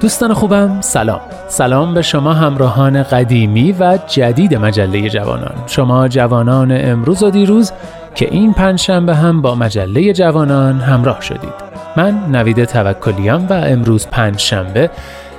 دوستان 0.00 0.34
خوبم 0.34 0.80
سلام. 0.80 1.20
سلام 1.48 1.94
به 1.94 2.02
شما 2.02 2.32
همراهان 2.32 3.02
قدیمی 3.02 3.72
و 3.72 3.98
جدید 4.08 4.54
مجله 4.54 5.08
جوانان. 5.08 5.54
شما 5.66 6.08
جوانان 6.08 6.90
امروز 6.90 7.22
و 7.22 7.30
دیروز 7.30 7.72
که 8.14 8.28
این 8.30 8.52
پنجشنبه 8.52 9.14
هم 9.14 9.42
با 9.42 9.54
مجله 9.54 10.12
جوانان 10.12 10.80
همراه 10.80 11.20
شدید. 11.20 11.52
من 11.96 12.18
نوید 12.32 12.64
توکلیام 12.64 13.46
و 13.46 13.52
امروز 13.52 14.06
پنجشنبه 14.06 14.90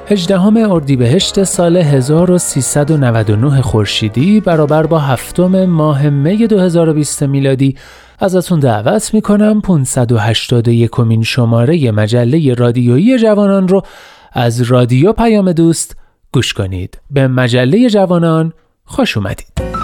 18 0.09 0.41
اردیبهشت 0.71 1.43
سال 1.43 1.77
1399 1.77 3.61
خورشیدی 3.61 4.39
برابر 4.39 4.85
با 4.85 4.99
هفتم 4.99 5.65
ماه 5.65 6.09
می 6.09 6.47
2020 6.47 7.23
میلادی. 7.23 7.75
ازتون 8.19 8.59
دعوت 8.59 9.13
می‌کنم 9.13 9.61
581 9.61 10.89
کمین 10.91 11.23
شماره 11.23 11.91
مجله 11.91 12.53
رادیویی 12.53 13.17
جوانان 13.17 13.67
رو 13.67 13.83
از 14.31 14.61
رادیو 14.61 15.13
پیام 15.13 15.51
دوست 15.51 15.95
گوش 16.33 16.53
کنید. 16.53 17.01
به 17.11 17.27
مجله 17.27 17.89
جوانان 17.89 18.53
خوش 18.85 19.17
اومدید. 19.17 19.80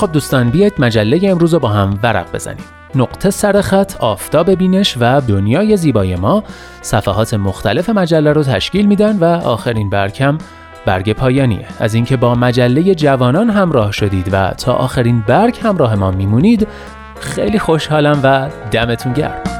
خب 0.00 0.12
دوستان 0.12 0.50
بیاید 0.50 0.72
مجله 0.78 1.30
امروز 1.30 1.54
رو 1.54 1.60
با 1.60 1.68
هم 1.68 1.98
ورق 2.02 2.32
بزنیم. 2.32 2.64
نقطه 2.94 3.30
سرخط 3.30 3.96
آفتاب 3.96 4.50
بینش 4.50 4.96
و 5.00 5.20
دنیای 5.20 5.76
زیبای 5.76 6.16
ما. 6.16 6.44
صفحات 6.82 7.34
مختلف 7.34 7.90
مجله 7.90 8.32
رو 8.32 8.42
تشکیل 8.42 8.86
میدن 8.86 9.18
و 9.18 9.24
آخرین 9.24 9.90
برکم 9.90 10.38
برگ 10.86 11.12
پایانیه. 11.12 11.66
از 11.80 11.94
اینکه 11.94 12.16
با 12.16 12.34
مجله 12.34 12.94
جوانان 12.94 13.50
همراه 13.50 13.92
شدید 13.92 14.28
و 14.32 14.50
تا 14.50 14.72
آخرین 14.72 15.20
برگ 15.20 15.58
همراه 15.62 15.94
ما 15.94 16.10
میمونید 16.10 16.68
خیلی 17.20 17.58
خوشحالم 17.58 18.20
و 18.22 18.50
دمتون 18.70 19.12
گرم. 19.12 19.59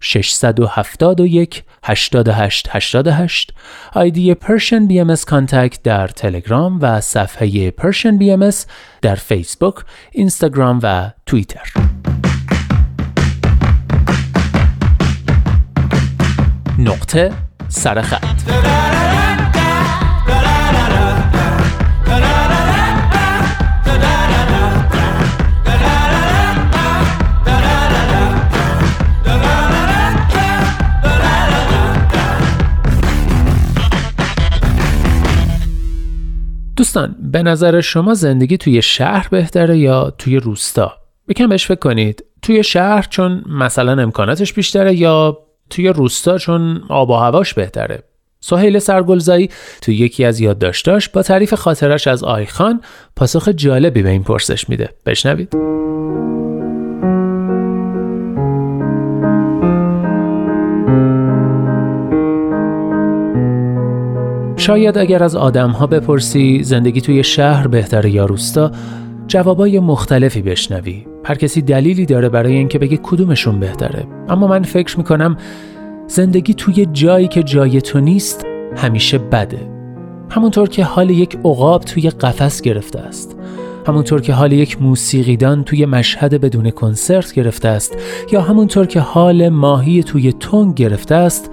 671 0.00 1.62
88 1.84 2.68
88 2.72 3.54
آیدی 3.92 4.34
Persian 4.34 4.86
BM 4.86 5.14
Contact 5.26 5.82
در 5.82 6.08
تلگرام 6.08 6.78
و 6.82 7.00
صفحه 7.00 7.70
Persian 7.70 8.18
BM 8.18 8.50
در 9.02 9.14
فیسبوک، 9.14 9.74
اینستاگرام 10.12 10.80
و 10.82 11.10
توییتر. 11.26 11.72
نقطه 16.78 17.32
سرخط 17.68 18.95
دوستان 36.96 37.16
به 37.32 37.42
نظر 37.42 37.80
شما 37.80 38.14
زندگی 38.14 38.56
توی 38.56 38.82
شهر 38.82 39.28
بهتره 39.30 39.78
یا 39.78 40.10
توی 40.18 40.36
روستا؟ 40.36 40.92
بکن 41.28 41.48
بهش 41.48 41.66
فکر 41.66 41.78
کنید. 41.78 42.24
توی 42.42 42.64
شهر 42.64 43.06
چون 43.10 43.44
مثلا 43.48 44.02
امکاناتش 44.02 44.52
بیشتره 44.52 44.94
یا 44.94 45.38
توی 45.70 45.88
روستا 45.88 46.38
چون 46.38 46.82
آب 46.88 47.10
و 47.10 47.14
هواش 47.14 47.54
بهتره؟ 47.54 48.02
سهیل 48.40 48.78
سرگلزایی 48.78 49.50
توی 49.82 49.94
یکی 49.94 50.24
از 50.24 50.40
یادداشتاش 50.40 51.08
با 51.08 51.22
تعریف 51.22 51.54
خاطرش 51.54 52.06
از 52.06 52.24
آیخان 52.24 52.80
پاسخ 53.16 53.48
جالبی 53.48 54.02
به 54.02 54.10
این 54.10 54.22
پرسش 54.22 54.68
میده. 54.68 54.90
بشنوید. 55.06 55.56
شاید 64.66 64.98
اگر 64.98 65.22
از 65.22 65.36
آدم 65.36 65.70
ها 65.70 65.86
بپرسی 65.86 66.62
زندگی 66.62 67.00
توی 67.00 67.24
شهر 67.24 67.66
بهتره 67.68 68.10
یا 68.10 68.26
روستا 68.26 68.70
جوابای 69.26 69.80
مختلفی 69.80 70.42
بشنوی. 70.42 71.06
هر 71.24 71.34
کسی 71.34 71.62
دلیلی 71.62 72.06
داره 72.06 72.28
برای 72.28 72.54
اینکه 72.54 72.78
بگه 72.78 72.96
کدومشون 73.02 73.60
بهتره. 73.60 74.06
اما 74.28 74.46
من 74.46 74.62
فکر 74.62 74.98
می‌کنم 74.98 75.36
زندگی 76.06 76.54
توی 76.54 76.86
جایی 76.92 77.28
که 77.28 77.42
جای 77.42 77.80
تو 77.80 78.00
نیست 78.00 78.46
همیشه 78.76 79.18
بده. 79.18 79.58
همونطور 80.30 80.68
که 80.68 80.84
حال 80.84 81.10
یک 81.10 81.38
عقاب 81.44 81.82
توی 81.84 82.10
قفس 82.10 82.62
گرفته 82.62 82.98
است. 82.98 83.36
همونطور 83.86 84.20
که 84.20 84.32
حال 84.32 84.52
یک 84.52 84.82
موسیقیدان 84.82 85.64
توی 85.64 85.86
مشهد 85.86 86.40
بدون 86.40 86.70
کنسرت 86.70 87.32
گرفته 87.32 87.68
است. 87.68 87.96
یا 88.32 88.40
همونطور 88.40 88.86
که 88.86 89.00
حال 89.00 89.48
ماهی 89.48 90.02
توی 90.02 90.32
تنگ 90.32 90.74
گرفته 90.74 91.14
است 91.14 91.50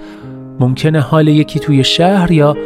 ممکنه 0.60 1.00
حال 1.00 1.28
یکی 1.28 1.58
توی 1.58 1.84
شهر 1.84 2.32
یا 2.32 2.56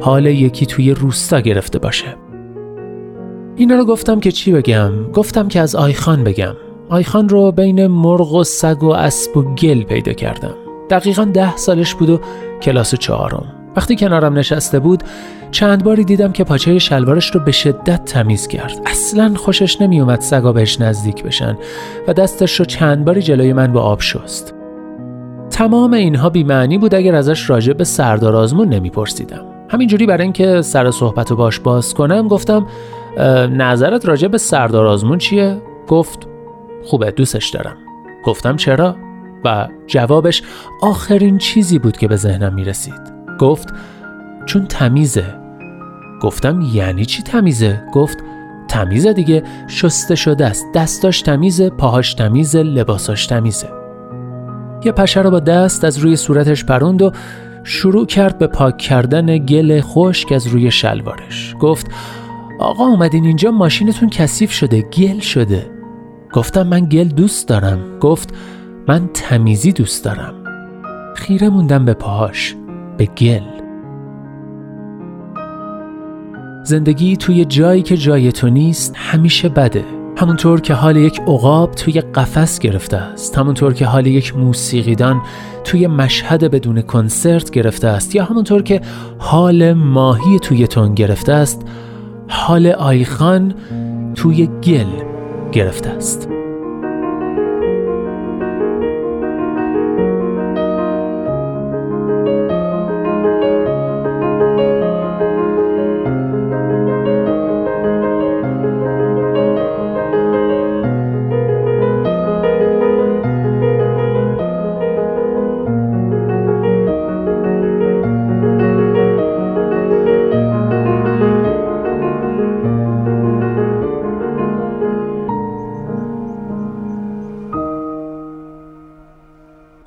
حال 0.00 0.26
یکی 0.26 0.66
توی 0.66 0.94
روستا 0.94 1.40
گرفته 1.40 1.78
باشه. 1.78 2.16
اینا 3.56 3.74
رو 3.74 3.84
گفتم 3.84 4.20
که 4.20 4.32
چی 4.32 4.52
بگم؟ 4.52 5.12
گفتم 5.12 5.48
که 5.48 5.60
از 5.60 5.76
آیخان 5.76 6.24
بگم. 6.24 6.54
آیخان 6.88 7.28
رو 7.28 7.52
بین 7.52 7.86
مرغ 7.86 8.34
و 8.34 8.44
سگ 8.44 8.82
و 8.82 8.88
اسب 8.88 9.36
و 9.36 9.42
گل 9.42 9.82
پیدا 9.82 10.12
کردم. 10.12 10.54
دقیقا 10.90 11.24
ده 11.24 11.56
سالش 11.56 11.94
بود 11.94 12.10
و 12.10 12.20
کلاس 12.62 12.94
چهارم. 12.94 13.54
وقتی 13.76 13.96
کنارم 13.96 14.38
نشسته 14.38 14.78
بود 14.78 15.02
چند 15.50 15.84
باری 15.84 16.04
دیدم 16.04 16.32
که 16.32 16.44
پاچه 16.44 16.78
شلوارش 16.78 17.30
رو 17.30 17.40
به 17.40 17.52
شدت 17.52 18.04
تمیز 18.04 18.48
کرد. 18.48 18.80
اصلا 18.86 19.34
خوشش 19.36 19.80
نمیومد 19.80 20.20
سگا 20.20 20.52
بهش 20.52 20.80
نزدیک 20.80 21.22
بشن 21.22 21.58
و 22.08 22.12
دستش 22.12 22.60
رو 22.60 22.64
چند 22.64 23.04
باری 23.04 23.22
جلوی 23.22 23.52
من 23.52 23.72
با 23.72 23.82
آب 23.82 24.00
شست. 24.00 24.54
تمام 25.50 25.92
اینها 25.92 26.30
بیمعنی 26.30 26.78
بود 26.78 26.94
اگر 26.94 27.14
ازش 27.14 27.50
راجع 27.50 27.72
به 27.72 27.84
سردار 27.84 28.36
آزمون 28.36 28.68
نمیپرسیدم. 28.68 29.47
همینجوری 29.68 30.06
برای 30.06 30.22
اینکه 30.22 30.62
سر 30.62 30.90
صحبت 30.90 31.32
باش 31.32 31.60
باز 31.60 31.94
کنم 31.94 32.28
گفتم 32.28 32.66
نظرت 33.50 34.06
راجع 34.06 34.28
به 34.28 34.38
سردار 34.38 34.86
آزمون 34.86 35.18
چیه؟ 35.18 35.62
گفت 35.88 36.28
خوبه 36.84 37.10
دوستش 37.10 37.48
دارم 37.48 37.76
گفتم 38.24 38.56
چرا؟ 38.56 38.96
و 39.44 39.68
جوابش 39.86 40.42
آخرین 40.82 41.38
چیزی 41.38 41.78
بود 41.78 41.96
که 41.96 42.08
به 42.08 42.16
ذهنم 42.16 42.54
می 42.54 42.64
رسید 42.64 43.00
گفت 43.38 43.68
چون 44.46 44.66
تمیزه 44.66 45.34
گفتم 46.22 46.60
یعنی 46.72 47.04
چی 47.04 47.22
تمیزه؟ 47.22 47.82
گفت 47.92 48.18
تمیزه 48.68 49.12
دیگه 49.12 49.42
شسته 49.66 50.14
شده 50.14 50.46
است 50.46 50.66
دستاش 50.74 51.22
تمیزه 51.22 51.70
پاهاش 51.70 52.14
تمیزه 52.14 52.62
لباساش 52.62 53.26
تمیزه 53.26 53.68
یه 54.84 54.92
پشه 54.92 55.22
رو 55.22 55.30
با 55.30 55.40
دست 55.40 55.84
از 55.84 55.98
روی 55.98 56.16
صورتش 56.16 56.64
پروند 56.64 57.02
و 57.02 57.12
شروع 57.68 58.06
کرد 58.06 58.38
به 58.38 58.46
پاک 58.46 58.78
کردن 58.78 59.38
گل 59.38 59.80
خشک 59.80 60.32
از 60.32 60.46
روی 60.46 60.70
شلوارش. 60.70 61.54
گفت 61.60 61.86
آقا 62.58 62.84
اومدین 62.84 63.24
اینجا 63.24 63.50
ماشینتون 63.50 64.08
کثیف 64.08 64.52
شده 64.52 64.82
گل 64.82 65.18
شده. 65.18 65.70
گفتم 66.32 66.62
من 66.62 66.84
گل 66.84 67.04
دوست 67.04 67.48
دارم. 67.48 67.98
گفت 68.00 68.34
من 68.88 69.10
تمیزی 69.14 69.72
دوست 69.72 70.04
دارم. 70.04 70.34
خیره 71.16 71.48
موندم 71.48 71.84
به 71.84 71.94
پاهاش 71.94 72.56
به 72.96 73.06
گل. 73.06 73.44
زندگی 76.64 77.16
توی 77.16 77.44
جایی 77.44 77.82
که 77.82 77.96
جای 77.96 78.32
تو 78.32 78.48
نیست 78.48 78.94
همیشه 78.96 79.48
بده. 79.48 79.97
همونطور 80.18 80.60
که 80.60 80.74
حال 80.74 80.96
یک 80.96 81.20
عقاب 81.20 81.70
توی 81.70 82.00
قفس 82.00 82.58
گرفته 82.58 82.96
است 82.96 83.38
همونطور 83.38 83.74
که 83.74 83.86
حال 83.86 84.06
یک 84.06 84.36
موسیقیدان 84.36 85.22
توی 85.64 85.86
مشهد 85.86 86.44
بدون 86.44 86.82
کنسرت 86.82 87.50
گرفته 87.50 87.88
است 87.88 88.14
یا 88.14 88.24
همونطور 88.24 88.62
که 88.62 88.80
حال 89.18 89.72
ماهی 89.72 90.38
توی 90.38 90.66
تون 90.66 90.94
گرفته 90.94 91.32
است 91.32 91.66
حال 92.28 92.66
آیخان 92.66 93.54
توی 94.14 94.46
گل 94.46 94.86
گرفته 95.52 95.90
است. 95.90 96.28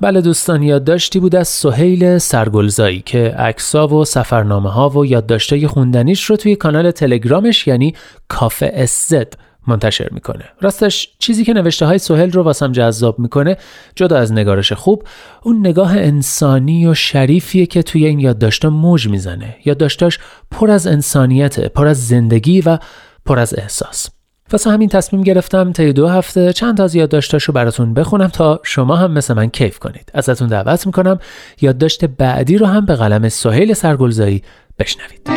بله 0.02 0.20
دوستان 0.20 0.62
یادداشتی 0.62 1.20
بود 1.20 1.36
از 1.36 1.48
سهیل 1.48 2.18
سرگلزایی 2.18 3.00
که 3.00 3.18
عکسا 3.38 3.88
و 3.88 4.04
سفرنامه 4.04 4.70
ها 4.70 4.88
و 4.88 5.06
یادداشتای 5.06 5.66
خوندنیش 5.66 6.24
رو 6.24 6.36
توی 6.36 6.56
کانال 6.56 6.90
تلگرامش 6.90 7.66
یعنی 7.66 7.94
کافه 8.28 8.72
اسزد 8.74 9.32
منتشر 9.66 10.08
می‌کنه. 10.12 10.44
راستش 10.60 11.08
چیزی 11.18 11.44
که 11.44 11.52
نوشته 11.52 11.86
های 11.86 11.98
سهیل 11.98 12.32
رو 12.32 12.42
واسم 12.42 12.72
جذاب 12.72 13.18
می‌کنه 13.18 13.56
جدا 13.94 14.16
از 14.16 14.32
نگارش 14.32 14.72
خوب 14.72 15.02
اون 15.42 15.66
نگاه 15.66 15.96
انسانی 15.96 16.86
و 16.86 16.94
شریفیه 16.94 17.66
که 17.66 17.82
توی 17.82 18.06
این 18.06 18.20
یادداشتا 18.20 18.70
موج 18.70 19.08
می‌زنه. 19.08 19.56
یادداشتاش 19.64 20.18
پر 20.50 20.70
از 20.70 20.86
انسانیت 20.86 21.60
پر 21.60 21.86
از 21.86 22.08
زندگی 22.08 22.60
و 22.60 22.78
پر 23.26 23.38
از 23.38 23.54
احساس. 23.58 24.08
واسه 24.52 24.70
همین 24.70 24.88
تصمیم 24.88 25.22
گرفتم 25.22 25.72
طی 25.72 25.92
دو 25.92 26.08
هفته 26.08 26.52
چند 26.52 26.76
تا 26.76 26.84
از 26.84 26.94
یادداشتاشو 26.94 27.52
براتون 27.52 27.94
بخونم 27.94 28.28
تا 28.28 28.60
شما 28.64 28.96
هم 28.96 29.12
مثل 29.12 29.34
من 29.34 29.46
کیف 29.46 29.78
کنید. 29.78 30.10
ازتون 30.14 30.48
دعوت 30.48 30.86
می‌کنم 30.86 31.18
یادداشت 31.60 32.04
بعدی 32.04 32.58
رو 32.58 32.66
هم 32.66 32.86
به 32.86 32.94
قلم 32.94 33.28
سهیل 33.28 33.74
سرگلزایی 33.74 34.42
بشنوید. 34.78 35.28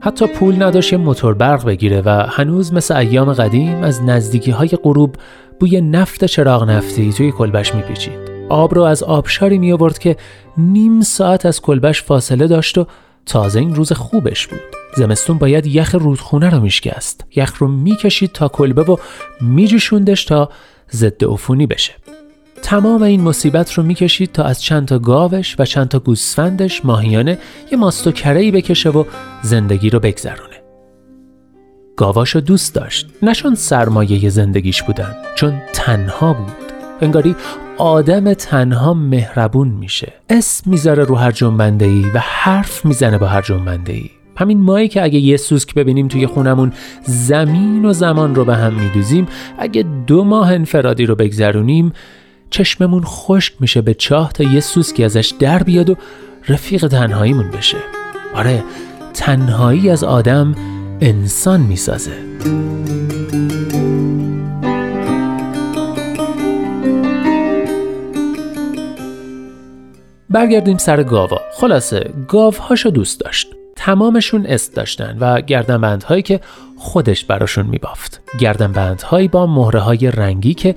حتی 0.00 0.26
پول 0.26 0.62
نداشت 0.62 0.94
موتور 0.94 1.34
برق 1.34 1.66
بگیره 1.66 2.02
و 2.04 2.08
هنوز 2.28 2.72
مثل 2.72 2.96
ایام 2.96 3.32
قدیم 3.32 3.82
از 3.82 4.02
نزدیکی 4.02 4.50
های 4.50 4.68
غروب 4.68 5.16
بوی 5.60 5.80
نفت 5.80 6.24
چراغ 6.24 6.70
نفتی 6.70 7.12
توی 7.12 7.32
کلبش 7.32 7.74
میپیچید. 7.74 8.31
آب 8.52 8.74
رو 8.74 8.82
از 8.82 9.02
آبشاری 9.02 9.58
می 9.58 9.72
آورد 9.72 9.98
که 9.98 10.16
نیم 10.56 11.00
ساعت 11.00 11.46
از 11.46 11.60
کلبش 11.60 12.02
فاصله 12.02 12.46
داشت 12.46 12.78
و 12.78 12.86
تازه 13.26 13.60
این 13.60 13.74
روز 13.74 13.92
خوبش 13.92 14.46
بود. 14.46 14.60
زمستون 14.96 15.38
باید 15.38 15.66
یخ 15.66 15.94
رودخونه 15.94 16.50
رو 16.50 16.60
میشکست. 16.60 17.24
یخ 17.36 17.56
رو 17.58 17.68
می‌کشید 17.68 18.32
تا 18.32 18.48
کلبه 18.48 18.82
و 18.82 18.96
میجوشوندش 19.40 20.24
تا 20.24 20.50
ضد 20.92 21.24
عفونی 21.24 21.66
بشه. 21.66 21.92
تمام 22.62 23.02
این 23.02 23.20
مصیبت 23.20 23.72
رو 23.72 23.82
می‌کشید 23.82 24.32
تا 24.32 24.44
از 24.44 24.62
چند 24.62 24.88
تا 24.88 24.98
گاوش 24.98 25.56
و 25.58 25.64
چند 25.64 25.88
تا 25.88 25.98
گوسفندش 25.98 26.84
ماهیانه 26.84 27.38
یه 27.72 27.78
ماست 27.78 28.06
و 28.06 28.12
کرهی 28.12 28.50
بکشه 28.50 28.90
و 28.90 29.04
زندگی 29.42 29.90
رو 29.90 30.00
بگذرونه. 30.00 30.62
گاواشو 31.96 32.40
دوست 32.40 32.74
داشت. 32.74 33.06
نشون 33.22 33.54
سرمایه 33.54 34.28
زندگیش 34.28 34.82
بودن. 34.82 35.16
چون 35.34 35.62
تنها 35.72 36.32
بود. 36.32 36.71
انگاری 37.02 37.36
آدم 37.78 38.34
تنها 38.34 38.94
مهربون 38.94 39.68
میشه. 39.68 40.12
اسم 40.30 40.70
می‌ذاره 40.70 41.04
رو 41.04 41.14
هر 41.14 41.30
جنبنده 41.30 41.84
ای 41.84 42.04
و 42.14 42.18
حرف 42.18 42.84
می‌زنه 42.84 43.18
با 43.18 43.26
هر 43.26 43.42
جنبنده 43.42 43.92
ای 43.92 44.10
همین 44.36 44.60
مایی 44.60 44.88
که 44.88 45.02
اگه 45.02 45.18
یه 45.18 45.36
سوسک 45.36 45.74
ببینیم 45.74 46.08
توی 46.08 46.26
خونمون 46.26 46.72
زمین 47.04 47.84
و 47.84 47.92
زمان 47.92 48.34
رو 48.34 48.44
به 48.44 48.56
هم 48.56 48.74
میدوزیم 48.74 49.26
اگه 49.58 49.84
دو 50.06 50.24
ماه 50.24 50.52
انفرادی 50.52 51.06
رو 51.06 51.14
بگذرونیم 51.14 51.92
چشممون 52.50 53.02
خشک 53.04 53.54
میشه 53.60 53.80
به 53.80 53.94
چاه 53.94 54.32
تا 54.32 54.44
یه 54.44 54.60
سوسکی 54.60 55.04
ازش 55.04 55.34
در 55.38 55.62
بیاد 55.62 55.90
و 55.90 55.96
رفیق 56.48 56.86
تنهاییمون 56.86 57.50
بشه. 57.50 57.78
آره 58.34 58.64
تنهایی 59.14 59.90
از 59.90 60.04
آدم 60.04 60.54
انسان 61.00 61.60
می‌سازه. 61.60 62.12
برگردیم 70.32 70.78
سر 70.78 71.02
گاوا. 71.02 71.40
خلاصه 71.52 72.10
گاوهاشو 72.28 72.90
دوست 72.90 73.20
داشت. 73.20 73.48
تمامشون 73.76 74.46
است 74.46 74.74
داشتن 74.74 75.16
و 75.20 75.40
گردنبندهایی 75.40 76.22
که 76.22 76.40
خودش 76.76 77.24
براشون 77.24 77.66
میبافت. 77.66 78.20
گردنبندهایی 78.38 79.28
با 79.28 79.46
مهره 79.46 79.80
های 79.80 80.10
رنگی 80.10 80.54
که 80.54 80.74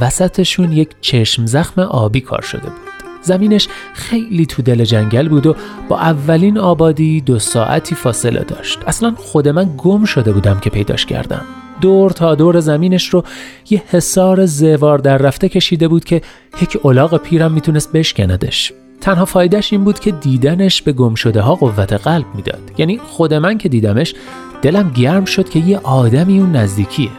وسطشون 0.00 0.72
یک 0.72 0.88
چشم 1.00 1.46
زخم 1.46 1.80
آبی 1.80 2.20
کار 2.20 2.42
شده 2.42 2.62
بود. 2.62 2.86
زمینش 3.22 3.68
خیلی 3.94 4.46
تو 4.46 4.62
دل 4.62 4.84
جنگل 4.84 5.28
بود 5.28 5.46
و 5.46 5.56
با 5.88 5.98
اولین 5.98 6.58
آبادی 6.58 7.20
دو 7.20 7.38
ساعتی 7.38 7.94
فاصله 7.94 8.40
داشت. 8.40 8.78
اصلا 8.86 9.14
خود 9.16 9.48
من 9.48 9.70
گم 9.78 10.04
شده 10.04 10.32
بودم 10.32 10.60
که 10.60 10.70
پیداش 10.70 11.06
کردم. 11.06 11.44
دور 11.80 12.10
تا 12.10 12.34
دور 12.34 12.60
زمینش 12.60 13.08
رو 13.08 13.24
یه 13.70 13.82
حسار 13.88 14.46
زوار 14.46 14.98
در 14.98 15.18
رفته 15.18 15.48
کشیده 15.48 15.88
بود 15.88 16.04
که 16.04 16.22
یک 16.62 16.86
الاغ 16.86 17.16
پیرم 17.16 17.52
می‌تونست 17.52 17.92
بشکندش. 17.92 18.72
تنها 19.00 19.24
فایدهش 19.24 19.72
این 19.72 19.84
بود 19.84 20.00
که 20.00 20.10
دیدنش 20.10 20.82
به 20.82 20.92
گم 20.92 21.14
شده 21.14 21.40
ها 21.40 21.54
قوت 21.54 21.92
قلب 21.92 22.26
می‌داد. 22.34 22.70
یعنی 22.78 22.98
خود 22.98 23.34
من 23.34 23.58
که 23.58 23.68
دیدمش 23.68 24.14
دلم 24.62 24.90
گرم 24.90 25.24
شد 25.24 25.48
که 25.48 25.58
یه 25.58 25.78
آدمی 25.78 26.38
اون 26.38 26.56
نزدیکیه. 26.56 27.10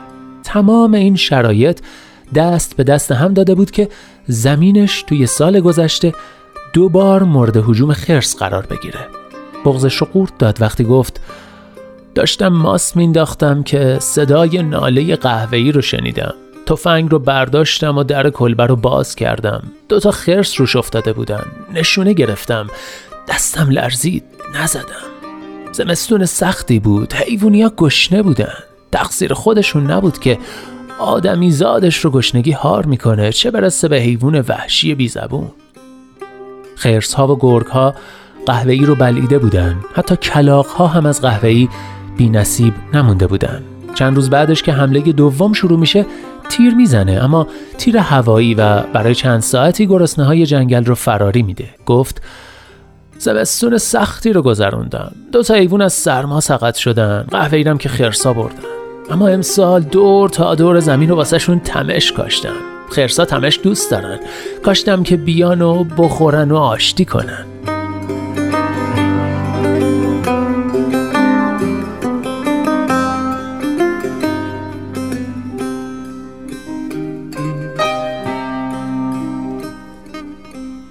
تمام 0.43 0.93
این 0.93 1.15
شرایط 1.15 1.79
دست 2.35 2.75
به 2.77 2.83
دست 2.83 3.11
هم 3.11 3.33
داده 3.33 3.55
بود 3.55 3.71
که 3.71 3.89
زمینش 4.27 5.03
توی 5.03 5.25
سال 5.25 5.59
گذشته 5.59 6.13
دو 6.73 6.89
بار 6.89 7.23
مورد 7.23 7.57
حجوم 7.57 7.93
خرس 7.93 8.35
قرار 8.35 8.65
بگیره. 8.65 8.99
بغزش 9.65 9.95
رو 9.95 10.07
قورت 10.13 10.37
داد 10.37 10.61
وقتی 10.61 10.83
گفت 10.83 11.21
داشتم 12.15 12.47
ماست 12.47 12.97
مینداختم 12.97 13.63
که 13.63 13.97
صدای 13.99 14.63
ناله 14.63 15.15
قهوه‌ای 15.15 15.71
رو 15.71 15.81
شنیدم. 15.81 16.33
تفنگ 16.67 17.11
رو 17.11 17.19
برداشتم 17.19 17.97
و 17.97 18.03
در 18.03 18.29
کلبه 18.29 18.65
رو 18.65 18.75
باز 18.75 19.15
کردم. 19.15 19.63
دوتا 19.89 20.11
خرس 20.11 20.59
روش 20.59 20.75
افتاده 20.75 21.13
بودن. 21.13 21.43
نشونه 21.73 22.13
گرفتم. 22.13 22.67
دستم 23.27 23.69
لرزید. 23.69 24.23
نزدم. 24.55 24.83
زمستون 25.71 26.25
سختی 26.25 26.79
بود. 26.79 27.13
حیوونیا 27.13 27.71
گشنه 27.77 28.21
بودن. 28.21 28.53
تقصیر 28.91 29.33
خودشون 29.33 29.91
نبود 29.91 30.19
که 30.19 30.37
آدمی 30.99 31.51
زادش 31.51 32.05
رو 32.05 32.11
گشنگی 32.11 32.51
هار 32.51 32.85
می‌کنه. 32.85 33.31
چه 33.31 33.51
برسه 33.51 33.87
به 33.87 33.97
حیوان 33.97 34.39
وحشی 34.39 34.95
بی 34.95 35.07
زبون. 35.07 35.51
خرس 36.75 37.13
ها 37.13 37.27
و 37.27 37.37
گرگ 37.39 37.65
ها 37.65 37.95
قهوه‌ای 38.45 38.85
رو 38.85 38.95
بلعیده 38.95 39.37
بودن. 39.37 39.77
حتی 39.93 40.15
کلاق 40.15 40.67
ها 40.67 40.87
هم 40.87 41.05
از 41.05 41.21
قهوه‌ای 41.21 41.69
بی 42.17 42.29
نصیب 42.29 42.73
نمونده 42.93 43.27
بودن. 43.27 43.63
چند 43.95 44.15
روز 44.15 44.29
بعدش 44.29 44.63
که 44.63 44.73
حمله 44.73 44.99
دوم 44.99 45.53
شروع 45.53 45.79
میشه 45.79 46.05
تیر 46.49 46.73
می‌زنه 46.75 47.11
اما 47.23 47.47
تیر 47.77 47.97
هوایی 47.97 48.53
و 48.53 48.79
برای 48.81 49.15
چند 49.15 49.39
ساعتی 49.39 49.87
گرسنه 49.87 50.25
های 50.25 50.45
جنگل 50.45 50.85
رو 50.85 50.95
فراری 50.95 51.41
میده. 51.41 51.69
گفت 51.85 52.21
زمستون 53.17 53.77
سختی 53.77 54.33
رو 54.33 54.41
گذروندم. 54.41 55.11
دو 55.31 55.43
تا 55.43 55.53
ایوون 55.53 55.81
از 55.81 55.93
سرما 55.93 56.39
سقط 56.39 56.75
شدن. 56.75 57.25
قهوه 57.31 57.53
ایرم 57.53 57.77
که 57.77 57.89
خرسا 57.89 58.33
بردن. 58.33 58.55
اما 59.11 59.27
امسال 59.27 59.81
دور 59.81 60.29
تا 60.29 60.55
دور 60.55 60.79
زمین 60.79 61.09
رو 61.09 61.15
واسه 61.15 61.39
شون 61.39 61.59
تمش 61.59 62.11
کاشتم. 62.11 62.55
خرسا 62.89 63.25
تمش 63.25 63.59
دوست 63.63 63.91
دارن. 63.91 64.19
کاشتم 64.65 65.03
که 65.03 65.17
بیان 65.17 65.61
و 65.61 65.83
بخورن 65.83 66.51
و 66.51 66.57
آشتی 66.57 67.05
کنن. 67.05 67.45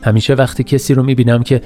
همیشه 0.06 0.34
وقتی 0.34 0.64
کسی 0.64 0.94
رو 0.94 1.02
می‌بینم 1.02 1.42
که 1.42 1.60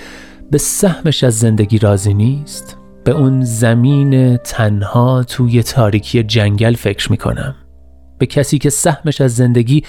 به 0.50 0.58
سهمش 0.58 1.24
از 1.24 1.38
زندگی 1.38 1.78
راضی 1.78 2.14
نیست 2.14 2.76
به 3.04 3.10
اون 3.10 3.44
زمین 3.44 4.36
تنها 4.36 5.22
توی 5.22 5.62
تاریکی 5.62 6.22
جنگل 6.22 6.74
فکر 6.74 7.10
می‌کنم. 7.10 7.54
به 8.18 8.26
کسی 8.26 8.58
که 8.58 8.70
سهمش 8.70 9.20
از 9.20 9.36
زندگی 9.36 9.84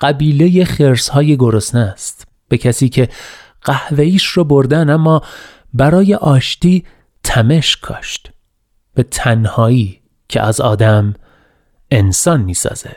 قبیله 0.00 0.64
خرسهای 0.64 1.36
گرسنه 1.36 1.80
است. 1.80 2.28
به 2.48 2.58
کسی 2.58 2.88
که 2.88 3.08
قهوهیش 3.62 4.26
رو 4.26 4.44
بردن 4.44 4.90
اما 4.90 5.22
برای 5.74 6.14
آشتی 6.14 6.84
تمش 7.22 7.76
کاشت. 7.76 8.32
به 8.94 9.02
تنهایی 9.02 10.00
که 10.28 10.40
از 10.40 10.60
آدم 10.60 11.14
انسان 11.90 12.40
می‌سازه. 12.42 12.96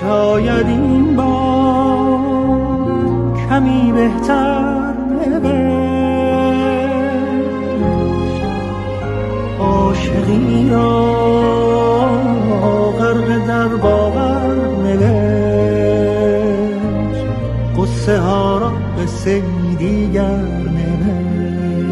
شاید 0.00 0.66
این 0.66 1.16
بار 1.16 2.18
کمی 3.48 3.92
بهتر 3.92 4.94
نوشت. 5.10 5.94
عاشقی 9.60 10.70
را 10.70 11.14
غرق 12.98 13.46
در 13.46 13.68
دیگر 19.84 20.40
نوشت. 20.76 21.84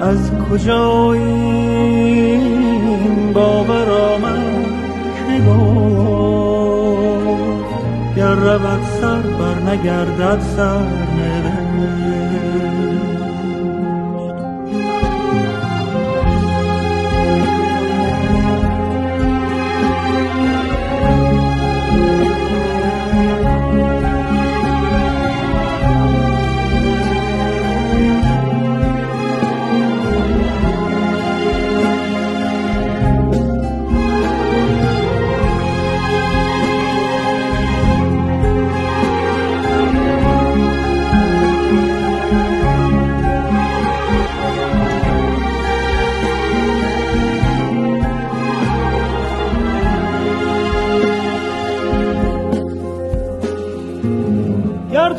از 0.00 0.30
کجا 0.50 1.12
این 1.12 2.42
باور 3.32 3.90
آمد 3.90 4.66
گر 8.16 8.34
رود 8.34 8.80
سر 9.00 9.20
بر 9.20 9.72
نگردد 9.72 10.40
سر. 10.56 11.05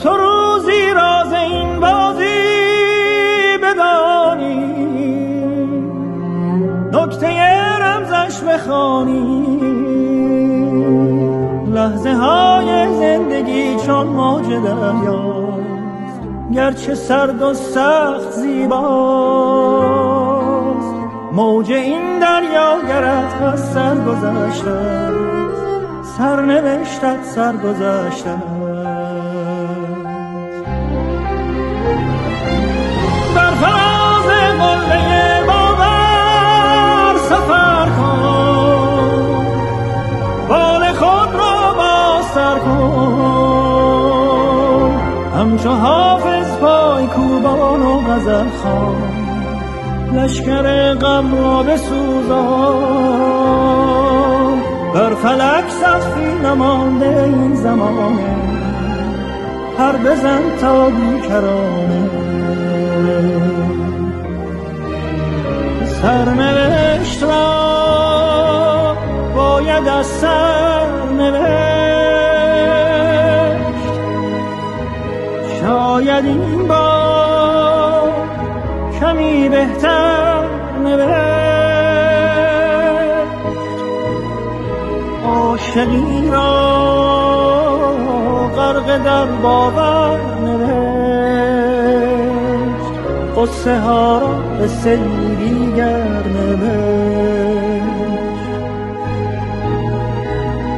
تو 0.04 0.10
روزی 0.18 0.94
راز 0.96 1.34
این 1.34 1.80
بازی 1.80 3.58
بدانی؟ 3.64 4.78
نکته 6.94 7.28
رمزش 7.82 8.44
بخوانی؟ 8.44 9.48
لحظه 11.68 12.14
های 12.14 12.88
زندگی 12.96 13.76
چون 13.86 14.08
موج 14.08 14.46
دریاست 14.46 16.22
گرچه 16.54 16.96
سرد 16.96 17.42
و 17.42 17.54
سخت 17.54 18.32
زیباست. 18.32 19.68
موج 21.32 21.72
این 21.72 22.20
دریا 22.20 22.82
گرد 22.88 23.44
از 23.44 23.72
سر 23.72 23.96
گذشته 23.96 25.12
سرنوشتت 26.18 27.24
سر 27.24 27.58
گذشته 27.58 28.57
سفر 37.30 37.90
همچو 45.36 45.70
حافظ 45.70 46.58
پای 46.58 47.08
کوبان 47.08 47.82
و 47.82 48.00
غزل 48.00 48.50
خان 48.64 48.96
لشکر 50.14 50.94
غم 50.94 51.36
را 51.36 51.64
بسوزان. 51.64 53.18
بر 54.94 55.14
فلک 55.14 55.70
سخفی 55.70 56.34
نمانده 56.44 57.24
این 57.24 57.56
زمانه 57.56 58.36
هر 59.80 59.98
بزن 59.98 60.42
تا 60.62 60.90
بیکرانه 60.90 61.97
سرنوشت 66.02 67.24
را 67.24 68.98
باید 69.36 69.88
از 69.88 70.06
سرنوشت 70.06 71.58
شاید 75.62 76.26
این 76.26 76.68
بار 76.68 78.12
کمی 79.00 79.50
بهتر 79.50 80.44
نوشت. 80.84 81.18
عاشقی 85.26 86.30
را 86.32 86.78
غرق 88.56 88.98
در 89.04 89.26
باور 89.26 90.20
نوشت. 90.42 90.88
قصه 93.38 93.80
ها 93.80 94.20
را 94.20 94.28
به 94.60 94.68
گر 95.78 96.24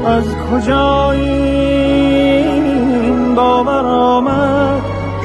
از 0.06 0.26
کجا 0.52 1.12
این 1.12 2.56
باور 3.36 3.86
آمد 3.86 4.82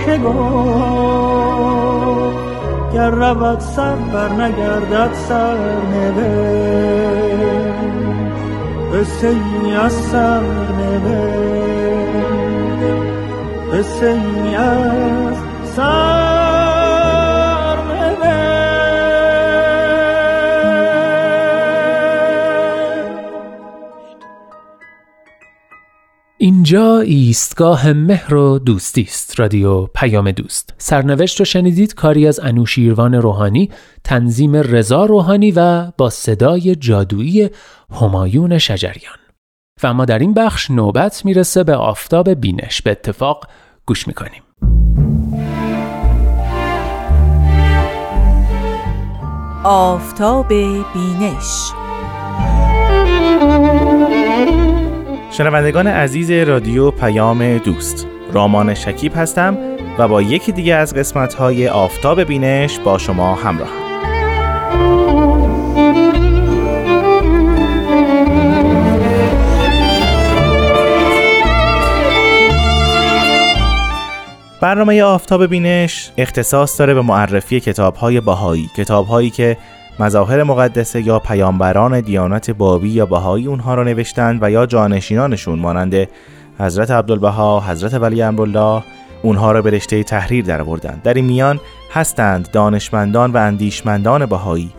که 0.06 0.18
گفت 0.18 0.44
گر 2.94 3.10
رود 3.10 3.60
سر 3.60 3.94
بر 3.94 4.28
نگردد 4.28 5.10
سر 5.28 5.56
قصه 8.92 9.28
ای 9.28 9.74
از 9.74 9.92
سر 9.92 10.40
قصه 13.72 14.06
ای 14.06 14.54
از 14.54 15.36
سر 15.76 16.33
اینجا 26.64 26.98
ایستگاه 26.98 27.92
مهر 27.92 28.34
و 28.34 28.58
دوستی 28.58 29.02
است. 29.02 29.40
رادیو 29.40 29.86
پیام 29.86 30.30
دوست. 30.30 30.74
سرنوشت 30.78 31.38
رو 31.38 31.44
شنیدید؟ 31.44 31.94
کاری 31.94 32.26
از 32.26 32.40
انوشیروان 32.40 33.14
روحانی 33.14 33.70
تنظیم 34.04 34.56
رضا 34.56 35.04
روحانی 35.04 35.52
و 35.52 35.90
با 35.98 36.10
صدای 36.10 36.76
جادویی 36.76 37.50
همایون 38.00 38.58
شجریان. 38.58 39.16
و 39.82 39.94
ما 39.94 40.04
در 40.04 40.18
این 40.18 40.34
بخش 40.34 40.70
نوبت 40.70 41.24
می‌رسه 41.24 41.64
به 41.64 41.76
آفتاب 41.76 42.30
بینش. 42.30 42.82
به 42.82 42.90
اتفاق 42.90 43.48
گوش 43.86 44.08
می‌کنیم. 44.08 44.42
آفتاب 49.64 50.48
بینش 50.94 51.83
شنوندگان 55.36 55.86
عزیز 55.86 56.30
رادیو 56.30 56.90
پیام 56.90 57.58
دوست 57.58 58.06
رامان 58.32 58.74
شکیب 58.74 59.12
هستم 59.16 59.58
و 59.98 60.08
با 60.08 60.22
یکی 60.22 60.52
دیگه 60.52 60.74
از 60.74 60.94
قسمت 60.94 61.34
های 61.34 61.68
آفتاب 61.68 62.22
بینش 62.22 62.78
با 62.78 62.98
شما 62.98 63.34
همراه 63.34 63.84
برنامه 74.60 75.02
آفتاب 75.02 75.46
بینش 75.46 76.10
اختصاص 76.18 76.78
داره 76.78 76.94
به 76.94 77.02
معرفی 77.02 77.60
کتاب 77.60 77.94
های 77.94 78.20
باهایی 78.20 78.70
کتاب 78.76 79.06
هایی 79.06 79.30
که 79.30 79.56
مظاهر 79.98 80.42
مقدسه 80.42 81.06
یا 81.06 81.18
پیامبران 81.18 82.00
دیانت 82.00 82.50
بابی 82.50 82.88
یا 82.88 83.06
باهایی 83.06 83.46
اونها 83.46 83.74
رو 83.74 83.84
نوشتند 83.84 84.42
و 84.42 84.50
یا 84.50 84.66
جانشینانشون 84.66 85.58
مانند 85.58 86.08
حضرت 86.58 86.90
عبدالبها، 86.90 87.60
حضرت 87.60 87.94
ولی 87.94 88.22
امرالله 88.22 88.82
اونها 89.22 89.52
را 89.52 89.62
به 89.62 89.70
رشته 89.70 90.02
تحریر 90.02 90.44
در 90.44 90.60
آوردند. 90.60 91.02
در 91.02 91.14
این 91.14 91.24
میان 91.24 91.60
هستند 91.92 92.50
دانشمندان 92.50 93.32
و 93.32 93.36
اندیشمندان 93.36 94.26
بهایی 94.26 94.70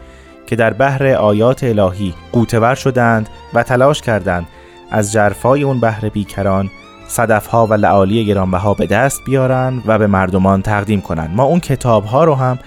که 0.48 0.56
در 0.56 0.74
بحر 0.74 1.08
آیات 1.08 1.64
الهی 1.64 2.14
قوتور 2.32 2.76
شدند 2.76 3.30
و 3.54 3.64
تلاش 3.64 4.02
کردند 4.02 4.48
از 4.92 5.12
جرفای 5.12 5.64
اون 5.64 5.80
بحر 5.80 6.10
بیکران 6.10 6.70
صدفها 7.08 7.68
و 7.68 7.74
لعالی 7.74 8.26
گرانبها 8.26 8.74
به 8.74 8.86
دست 8.86 9.22
بیارن 9.26 9.82
و 9.86 10.00
به 10.00 10.08
مردمان 10.08 10.62
تقدیم 10.62 11.02
کنند. 11.02 11.36
ما 11.36 11.44
اون 11.44 11.60
کتاب 11.60 12.06
ها 12.06 12.24
رو 12.24 12.36
هم 12.36 12.60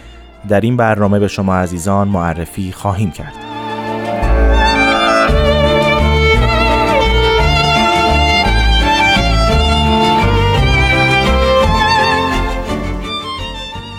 در 0.48 0.61
این 0.61 0.77
برنامه 0.77 1.18
به 1.18 1.29
شما 1.29 1.55
عزیزان 1.57 2.09
معرفی 2.09 2.72
خواهیم 2.72 3.11
کرد. 3.11 3.35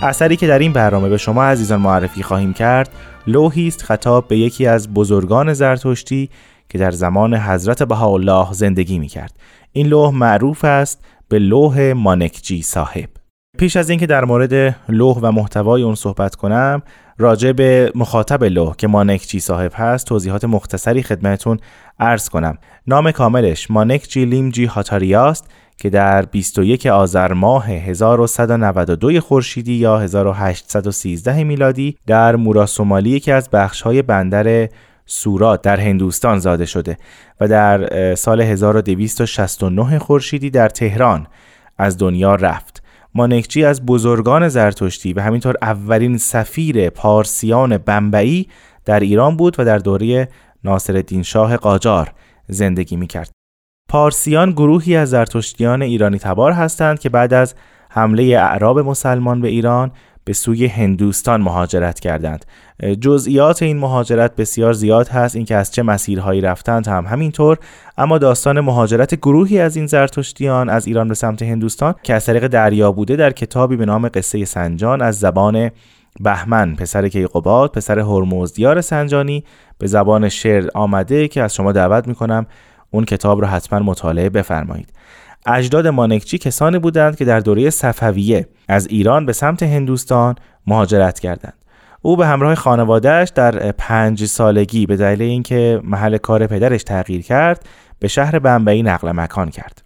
اثری 0.04 0.36
که 0.36 0.47
در 0.47 0.60
این 0.60 0.73
برنامه 0.73 1.10
به 1.10 1.17
شما 1.17 1.43
عزیزان 1.43 1.82
معرفی 1.82 2.23
خواهیم 2.23 2.54
کرد 2.54 2.89
لوحی 3.28 3.67
است 3.67 3.84
خطاب 3.84 4.28
به 4.28 4.38
یکی 4.38 4.67
از 4.67 4.93
بزرگان 4.93 5.54
زرتشتی 5.54 6.30
که 6.69 6.78
در 6.78 6.91
زمان 6.91 7.36
حضرت 7.36 7.84
بهاءالله 7.84 8.54
زندگی 8.54 8.99
می 8.99 9.08
کرد. 9.08 9.34
این 9.71 9.88
لوح 9.88 10.13
معروف 10.13 10.65
است 10.65 11.06
به 11.30 11.39
لوح 11.39 11.93
مانکجی 11.93 12.62
صاحب. 12.62 13.10
پیش 13.60 13.76
از 13.78 13.89
اینکه 13.89 14.06
در 14.06 14.26
مورد 14.26 14.76
لوح 14.89 15.17
و 15.22 15.32
محتوای 15.32 15.82
اون 15.82 15.95
صحبت 15.95 16.36
کنم 16.36 16.82
راجع 17.17 17.52
به 17.52 17.91
مخاطب 17.95 18.43
لوح 18.43 18.76
که 18.76 18.88
مانکجی 18.88 19.39
صاحب 19.39 19.72
هست 19.76 20.06
توضیحات 20.06 20.45
مختصری 20.45 21.04
خدمتون 21.04 21.60
عرض 22.00 22.30
کنم 22.30 22.58
نام 22.88 23.12
کاملش 23.12 23.72
مانکجی 23.72 24.26
لیمجی 24.26 24.65
هاتاریاست 24.65 25.45
که 25.78 25.89
در 25.89 26.26
21 26.26 26.86
آذر 26.86 27.34
ماه 27.34 27.69
1192 27.69 29.19
خورشیدی 29.19 29.74
یا 29.74 30.00
1813 30.00 31.43
میلادی 31.43 31.98
در 32.08 32.36
مورا 32.36 32.65
سومالی 32.65 33.10
یکی 33.10 33.32
از 33.32 33.50
بخش‌های 33.50 34.02
بندر 34.02 34.69
سورات 35.06 35.62
در 35.62 35.80
هندوستان 35.80 36.39
زاده 36.39 36.65
شده 36.65 36.98
و 37.41 37.48
در 37.48 38.15
سال 38.15 38.41
1269 38.41 40.00
خورشیدی 40.00 40.50
در 40.50 40.69
تهران 40.69 41.28
از 41.78 41.98
دنیا 41.98 42.36
رفت. 42.36 42.78
مانکچی 43.15 43.65
از 43.65 43.86
بزرگان 43.86 44.50
زرتشتی 44.50 45.13
و 45.13 45.22
همینطور 45.22 45.56
اولین 45.62 46.17
سفیر 46.17 46.89
پارسیان 46.89 47.78
بمبئی 47.78 48.48
در 48.86 49.00
ایران 49.00 49.38
بود 49.38 49.56
و 49.60 49.65
در 49.65 49.78
دوره 49.78 50.28
ناصرالدین 50.63 51.24
شاه 51.24 51.58
قاجار 51.58 52.12
زندگی 52.48 52.95
می 52.95 53.08
کرد. 53.08 53.32
پارسیان 53.89 54.52
گروهی 54.52 54.95
از 54.95 55.10
زرتشتیان 55.10 55.82
ایرانی 55.82 56.19
تبار 56.19 56.52
هستند 56.52 57.00
که 57.00 57.10
بعد 57.10 57.34
از 57.34 57.56
حمله 57.89 58.24
اعراب 58.24 58.80
مسلمان 58.80 59.41
به 59.41 59.48
ایران 59.48 59.91
به 60.29 60.33
سوی 60.33 60.65
هندوستان 60.65 61.41
مهاجرت 61.41 61.99
کردند. 61.99 62.45
جزئیات 63.01 63.63
این 63.63 63.77
مهاجرت 63.77 64.35
بسیار 64.35 64.73
زیاد 64.73 65.07
هست 65.07 65.35
اینکه 65.35 65.55
از 65.55 65.71
چه 65.71 65.83
مسیرهایی 65.83 66.41
رفتند 66.41 66.87
هم 66.87 67.05
همینطور. 67.05 67.57
اما 67.97 68.17
داستان 68.17 68.59
مهاجرت 68.59 69.15
گروهی 69.15 69.59
از 69.59 69.75
این 69.75 69.87
زرتشتیان 69.87 70.69
از 70.69 70.87
ایران 70.87 71.07
به 71.07 71.13
سمت 71.13 71.41
هندوستان 71.41 71.95
که 72.03 72.13
از 72.13 72.25
طریق 72.25 72.47
دریا 72.47 72.91
بوده 72.91 73.15
در 73.15 73.31
کتابی 73.31 73.75
به 73.75 73.85
نام 73.85 74.07
قصه 74.07 74.45
سنجان 74.45 75.01
از 75.01 75.19
زبان 75.19 75.71
بهمن 76.19 76.75
پسر 76.75 77.07
کیقوباد 77.07 77.71
پسر 77.71 77.99
هرمزدیار 77.99 78.81
سنجانی 78.81 79.43
به 79.77 79.87
زبان 79.87 80.29
شعر 80.29 80.69
آمده 80.73 81.27
که 81.27 81.43
از 81.43 81.55
شما 81.55 81.71
دعوت 81.71 82.07
می‌کنم 82.07 82.45
اون 82.91 83.05
کتاب 83.05 83.41
رو 83.41 83.47
حتما 83.47 83.79
مطالعه 83.79 84.29
بفرمایید. 84.29 84.89
اجداد 85.45 85.88
مانکچی 85.88 86.38
کسانی 86.38 86.80
بودند 86.80 87.17
که 87.17 87.25
در 87.25 87.39
دوره 87.39 87.69
صفویه 87.69 88.47
از 88.67 88.88
ایران 88.88 89.25
به 89.25 89.34
سمت 89.34 89.63
هندوستان 89.63 90.36
مهاجرت 90.67 91.19
کردند. 91.19 91.54
او 92.02 92.17
به 92.17 92.28
همراه 92.28 92.56
خانوادهش 92.56 93.32
در 93.36 93.71
پنج 93.71 94.25
سالگی 94.25 94.86
به 94.86 94.95
دلیل 94.95 95.21
اینکه 95.21 95.82
محل 95.84 96.17
کار 96.17 96.47
پدرش 96.47 96.84
تغییر 96.84 97.21
کرد 97.21 97.65
به 97.99 98.08
شهر 98.08 98.39
بمبئی 98.39 98.84
نقل 98.84 99.12
مکان 99.12 99.49
کرد. 99.49 99.82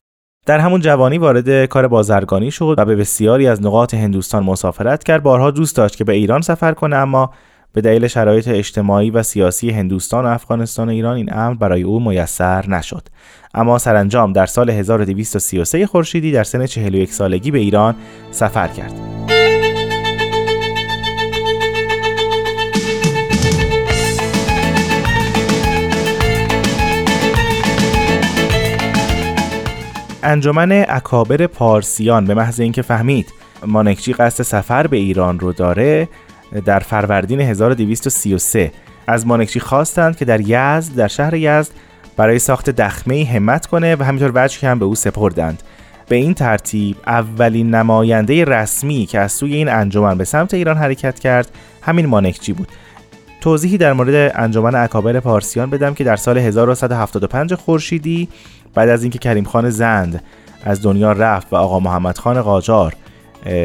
در 0.45 0.59
همون 0.59 0.81
جوانی 0.81 1.17
وارد 1.17 1.65
کار 1.65 1.87
بازرگانی 1.87 2.51
شد 2.51 2.75
و 2.77 2.85
به 2.85 2.95
بسیاری 2.95 3.47
از 3.47 3.61
نقاط 3.61 3.93
هندوستان 3.93 4.43
مسافرت 4.43 5.03
کرد. 5.03 5.23
بارها 5.23 5.51
دوست 5.51 5.75
داشت 5.75 5.97
که 5.97 6.03
به 6.03 6.13
ایران 6.13 6.41
سفر 6.41 6.71
کنه 6.73 6.95
اما 6.95 7.31
به 7.73 7.81
دلیل 7.81 8.07
شرایط 8.07 8.47
اجتماعی 8.47 9.09
و 9.09 9.23
سیاسی 9.23 9.69
هندوستان 9.69 10.25
و 10.25 10.27
افغانستان 10.27 10.89
و 10.89 10.91
ایران 10.91 11.15
این 11.15 11.33
امر 11.33 11.53
برای 11.55 11.83
او 11.83 11.99
میسر 11.99 12.69
نشد. 12.69 13.07
اما 13.53 13.77
سرانجام 13.77 14.33
در 14.33 14.45
سال 14.45 14.69
1233 14.69 15.87
خورشیدی 15.87 16.31
در 16.31 16.43
سن 16.43 16.65
41 16.65 17.13
سالگی 17.13 17.51
به 17.51 17.59
ایران 17.59 17.95
سفر 18.31 18.67
کرد. 18.67 18.93
انجمن 30.23 30.85
اکابر 30.89 31.47
پارسیان 31.47 32.25
به 32.25 32.33
محض 32.33 32.59
اینکه 32.59 32.81
فهمید 32.81 33.33
مانکچی 33.65 34.13
قصد 34.13 34.43
سفر 34.43 34.87
به 34.87 34.97
ایران 34.97 35.39
رو 35.39 35.53
داره 35.53 36.09
در 36.61 36.79
فروردین 36.79 37.41
1233 37.41 38.71
از 39.07 39.27
مانکچی 39.27 39.59
خواستند 39.59 40.17
که 40.17 40.25
در 40.25 40.41
یزد 40.41 40.95
در 40.95 41.07
شهر 41.07 41.33
یزد 41.33 41.71
برای 42.17 42.39
ساخت 42.39 42.69
دخمه 42.69 43.25
همت 43.33 43.65
کنه 43.65 43.95
و 43.95 44.03
همینطور 44.03 44.31
وجه 44.35 44.67
هم 44.67 44.79
به 44.79 44.85
او 44.85 44.95
سپردند. 44.95 45.63
به 46.07 46.15
این 46.15 46.33
ترتیب 46.33 46.97
اولین 47.07 47.75
نماینده 47.75 48.45
رسمی 48.45 49.05
که 49.05 49.19
از 49.19 49.31
سوی 49.31 49.55
این 49.55 49.69
انجمن 49.69 50.17
به 50.17 50.23
سمت 50.23 50.53
ایران 50.53 50.77
حرکت 50.77 51.19
کرد 51.19 51.51
همین 51.81 52.05
مانکچی 52.05 52.53
بود. 52.53 52.67
توضیحی 53.41 53.77
در 53.77 53.93
مورد 53.93 54.31
انجمن 54.35 54.75
اکابر 54.75 55.19
پارسیان 55.19 55.69
بدم 55.69 55.93
که 55.93 56.03
در 56.03 56.15
سال 56.15 56.37
1175 56.37 57.53
خورشیدی 57.53 58.29
بعد 58.73 58.89
از 58.89 59.03
اینکه 59.03 59.19
کریم 59.19 59.43
خان 59.43 59.69
زند 59.69 60.23
از 60.65 60.81
دنیا 60.81 61.11
رفت 61.11 61.53
و 61.53 61.55
آقا 61.55 61.79
محمد 61.79 62.17
خان 62.17 62.41
قاجار 62.41 62.95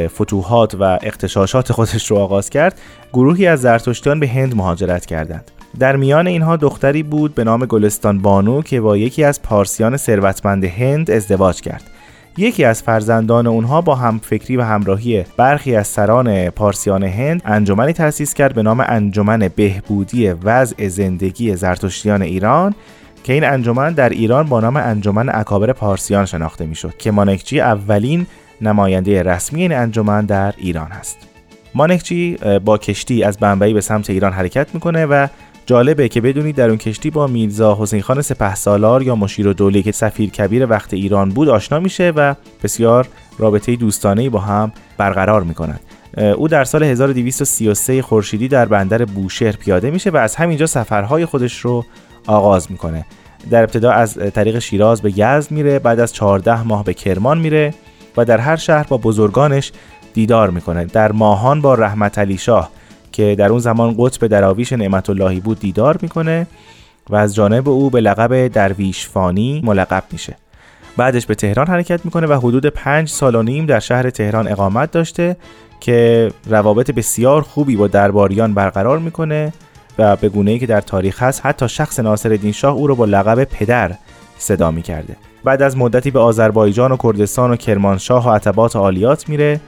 فتوحات 0.07 0.75
و 0.75 0.99
اقتشاشات 1.03 1.73
خودش 1.73 2.11
رو 2.11 2.17
آغاز 2.17 2.51
کرد 2.51 2.81
گروهی 3.13 3.47
از 3.47 3.61
زرتشتیان 3.61 4.21
به 4.21 4.29
هند 4.29 4.57
مهاجرت 4.57 5.07
کردند. 5.07 5.51
در 5.79 5.97
میان 5.97 6.27
اینها 6.27 6.57
دختری 6.57 7.03
بود 7.03 7.35
به 7.35 7.45
نام 7.45 7.67
گلستان 7.67 8.19
بانو 8.19 8.63
که 8.63 8.81
با 8.81 8.97
یکی 8.97 9.25
از 9.25 9.43
پارسیان 9.43 9.97
ثروتمند 9.97 10.65
هند 10.65 11.11
ازدواج 11.11 11.61
کرد. 11.61 11.83
یکی 12.37 12.65
از 12.65 12.83
فرزندان 12.83 13.47
اونها 13.47 13.81
با 13.81 13.95
همفکری 13.95 14.57
و 14.57 14.63
همراهی 14.63 15.25
برخی 15.37 15.77
از 15.77 15.87
سران 15.87 16.51
پارسیان 16.51 17.03
هند 17.05 17.43
انجمنی 17.45 17.93
تأسیس 17.93 18.35
کرد 18.35 18.55
به 18.55 18.63
نام 18.63 18.85
انجمن 18.89 19.51
بهبودی 19.57 20.29
وضع 20.31 20.89
زندگی 20.89 21.57
زرتشتیان 21.57 22.23
ایران 22.23 22.75
که 23.25 23.33
این 23.33 23.45
انجمن 23.45 23.93
در 23.93 24.09
ایران 24.09 24.47
با 24.47 24.61
نام 24.61 24.77
انجمن 24.77 25.29
اکابر 25.29 25.73
پارسیان 25.73 26.27
شناخته 26.27 26.67
می‌شد 26.67 26.97
که 26.97 27.11
مانکچی 27.11 27.61
اولین 27.61 28.27
نماینده 28.61 29.23
رسمی 29.23 29.63
این 29.63 29.73
انجمن 29.73 30.25
در 30.25 30.55
ایران 30.57 30.91
هست. 30.91 31.19
مانکچی 31.75 32.37
با 32.65 32.79
کشتی 32.79 33.23
از 33.23 33.39
بمبئی 33.39 33.75
به 33.75 33.81
سمت 33.81 34.11
ایران 34.11 34.33
حرکت 34.33 34.75
می‌کنه 34.75 35.07
و 35.07 35.27
جالبه 35.67 36.09
که 36.09 36.21
بدونید 36.21 36.57
در 36.57 36.69
اون 36.69 36.79
کشتی 36.79 37.11
با 37.11 37.27
میرزا 37.27 37.77
حسین 37.81 38.03
خان 38.03 38.23
سپه 38.23 38.55
سالار 38.55 39.03
یا 39.03 39.15
مشیر 39.15 39.49
و 39.49 39.53
دوله 39.53 39.83
که 39.83 39.93
سفیر 39.93 40.31
کبیر 40.31 40.67
وقت 40.67 40.95
ایران 40.95 41.29
بود 41.29 41.49
آشنا 41.49 41.81
میشه 41.81 42.13
و 42.17 42.35
بسیار 42.63 43.09
رابطه 43.39 43.77
دوستانه 43.77 44.31
با 44.31 44.39
هم 44.39 44.73
برقرار 44.97 45.43
می‌کنند 45.43 45.81
او 46.37 46.49
در 46.49 46.65
سال 46.65 46.83
1233 46.83 48.03
خورشیدی 48.03 48.49
در 48.49 48.65
بندر 48.65 49.05
بوشهر 49.05 49.53
پیاده 49.53 49.91
میشه 49.91 50.11
و 50.11 50.17
از 50.17 50.37
همینجا 50.37 50.67
سفرهای 50.67 51.27
خودش 51.27 51.61
رو 51.61 51.85
آغاز 52.27 52.71
می‌کنه. 52.71 53.07
در 53.51 53.63
ابتدا 53.63 53.93
از 53.93 54.19
طریق 54.35 54.59
شیراز 54.59 55.03
به 55.03 55.19
یزد 55.19 55.51
میره 55.51 55.79
بعد 55.79 56.01
از 56.01 56.15
14 56.15 56.63
ماه 56.63 56.85
به 56.85 56.95
کرمان 56.95 57.39
میره 57.39 57.75
و 58.19 58.25
در 58.25 58.39
هر 58.39 58.57
شهر 58.57 58.87
با 58.89 58.97
بزرگانش 58.97 59.73
دیدار 60.15 60.51
می‌کنه 60.51 60.85
در 60.85 61.13
ماهان 61.13 61.61
با 61.61 61.75
رحمت 61.75 62.19
علی 62.19 62.39
شاه 62.39 62.71
که 63.13 63.35
در 63.39 63.49
اون 63.49 63.59
زمان 63.59 63.95
قطب 63.99 64.27
دراویش 64.27 64.73
نعمت 64.73 65.11
اللهی 65.11 65.41
بود 65.41 65.61
دیدار 65.61 65.99
می‌کنه 66.03 66.47
و 67.11 67.17
از 67.17 67.35
جانب 67.35 67.69
او 67.69 67.91
به 67.91 68.01
لقب 68.01 68.49
درویش 68.49 69.09
فانی 69.09 69.63
ملقب 69.65 70.05
میشه. 70.13 70.37
بعدش 70.97 71.27
به 71.27 71.35
تهران 71.35 71.67
حرکت 71.67 72.05
می‌کنه 72.05 72.27
و 72.27 72.33
حدود 72.33 72.67
پنج 72.67 73.09
سال 73.09 73.35
و 73.35 73.43
نیم 73.43 73.67
در 73.67 73.81
شهر 73.81 74.11
تهران 74.11 74.49
اقامت 74.49 74.91
داشته 74.91 75.37
که 75.81 76.31
روابط 76.47 76.91
بسیار 76.91 77.43
خوبی 77.43 77.77
با 77.77 77.87
درباریان 77.87 78.55
برقرار 78.55 78.99
می‌کنه 78.99 79.53
و 79.99 80.17
به 80.17 80.29
گونه 80.29 80.51
ای 80.51 80.59
که 80.59 80.67
در 80.67 80.81
تاریخ 80.81 81.23
هست 81.23 81.47
حتی 81.47 81.69
شخص 81.69 82.01
ناصر 82.01 82.53
شاه 82.53 82.75
او 82.75 82.87
رو 82.87 82.95
با 82.95 83.05
لقب 83.05 83.45
پدر 83.45 83.95
صدا 84.39 84.71
می‌کرده. 84.71 85.17
بعد 85.45 85.63
از 85.63 85.77
مدتی 85.77 86.11
به 86.11 86.19
آذربایجان 86.19 86.93
و 86.93 86.97
کردستان 86.97 87.51
و 87.51 87.57
کرمانشاه 87.57 88.29
و 88.29 88.31
عتبات 88.31 88.77
عالیات 88.77 89.29
میره 89.29 89.61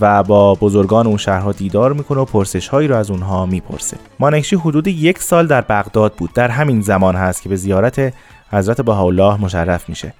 و 0.00 0.22
با 0.22 0.54
بزرگان 0.54 1.06
اون 1.06 1.16
شهرها 1.16 1.52
دیدار 1.52 1.92
می‌کنه 1.92 2.20
و 2.20 2.24
پرسش 2.24 2.68
هایی 2.68 2.88
رو 2.88 2.96
از 2.96 3.10
اونها 3.10 3.46
می‌پرسه. 3.46 3.96
مانکشی 4.18 4.56
حدود 4.56 4.86
یک 4.86 5.18
سال 5.18 5.46
در 5.46 5.60
بغداد 5.60 6.12
بود. 6.14 6.30
در 6.34 6.48
همین 6.48 6.80
زمان 6.80 7.16
هست 7.16 7.42
که 7.42 7.48
به 7.48 7.56
زیارت 7.56 8.14
حضرت 8.50 8.80
بهاءالله 8.80 9.40
مشرف 9.40 9.88
میشه. 9.88 10.14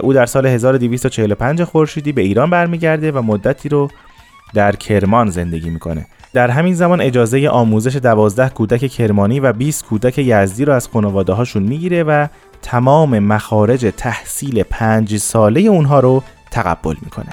او 0.00 0.12
در 0.12 0.26
سال 0.26 0.46
1245 0.46 1.62
خورشیدی 1.62 2.12
به 2.12 2.22
ایران 2.22 2.50
برمیگرده 2.50 3.12
و 3.12 3.22
مدتی 3.22 3.68
رو 3.68 3.88
در 4.54 4.76
کرمان 4.76 5.30
زندگی 5.30 5.70
می‌کنه. 5.70 6.06
در 6.36 6.50
همین 6.50 6.74
زمان 6.74 7.00
اجازه 7.00 7.48
آموزش 7.48 7.96
دوازده 7.96 8.48
کودک 8.48 8.86
کرمانی 8.86 9.40
و 9.40 9.52
20 9.52 9.84
کودک 9.84 10.18
یزدی 10.18 10.64
رو 10.64 10.72
از 10.72 10.88
خانواده 10.88 11.32
هاشون 11.32 11.62
می‌گیره 11.62 12.02
و 12.02 12.26
تمام 12.62 13.18
مخارج 13.18 13.92
تحصیل 13.96 14.62
پنج 14.62 15.16
ساله 15.16 15.60
اونها 15.60 16.00
رو 16.00 16.22
تقبل 16.50 16.94
می‌کنه. 17.02 17.32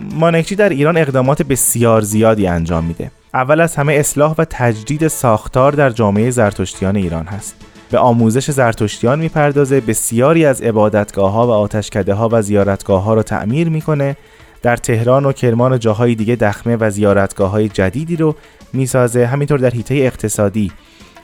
مانکچی 0.00 0.56
در 0.56 0.68
ایران 0.68 0.96
اقدامات 0.96 1.42
بسیار 1.42 2.00
زیادی 2.00 2.46
انجام 2.46 2.84
میده. 2.84 3.10
اول 3.34 3.60
از 3.60 3.76
همه 3.76 3.92
اصلاح 3.92 4.34
و 4.38 4.44
تجدید 4.50 5.08
ساختار 5.08 5.72
در 5.72 5.90
جامعه 5.90 6.30
زرتشتیان 6.30 6.96
ایران 6.96 7.26
هست. 7.26 7.67
به 7.90 7.98
آموزش 7.98 8.50
زرتشتیان 8.50 9.18
می‌پردازه 9.18 9.80
بسیاری 9.80 10.44
از 10.44 10.62
عبادتگاه 10.62 11.32
ها 11.32 11.46
و 11.46 11.50
آتشکده 11.50 12.14
ها 12.14 12.28
و 12.32 12.42
زیارتگاه 12.42 13.02
ها 13.02 13.14
رو 13.14 13.22
تعمیر 13.22 13.68
می‌کنه. 13.68 14.16
در 14.62 14.76
تهران 14.76 15.26
و 15.26 15.32
کرمان 15.32 15.72
و 15.72 15.78
جاهای 15.78 16.14
دیگه 16.14 16.36
دخمه 16.36 16.76
و 16.80 16.90
زیارتگاه 16.90 17.50
های 17.50 17.68
جدیدی 17.68 18.16
رو 18.16 18.34
می‌سازه 18.72 19.26
همینطور 19.26 19.58
در 19.58 19.70
حیطه 19.70 19.94
اقتصادی. 19.94 20.72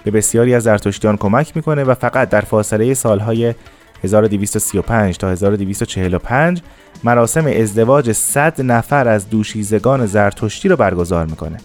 به 0.05 0.11
بسیاری 0.11 0.55
از 0.55 0.63
زرتشتیان 0.63 1.17
کمک 1.17 1.53
می‌کنه 1.57 1.85
و 1.85 1.95
فقط 1.95 2.29
در 2.29 2.41
فاصله 2.41 2.95
سالهای 2.95 3.55
1235 4.05 5.17
تا 5.17 5.31
1245 5.31 6.63
مراسم 7.05 7.47
ازدواج 7.47 8.13
100 8.13 8.63
نفر 8.63 9.09
از 9.09 9.31
دوشیزگان 9.31 10.07
زرتشتی 10.07 10.69
رو 10.69 10.77
برگزار 10.77 11.27
می‌کنه. 11.27 11.57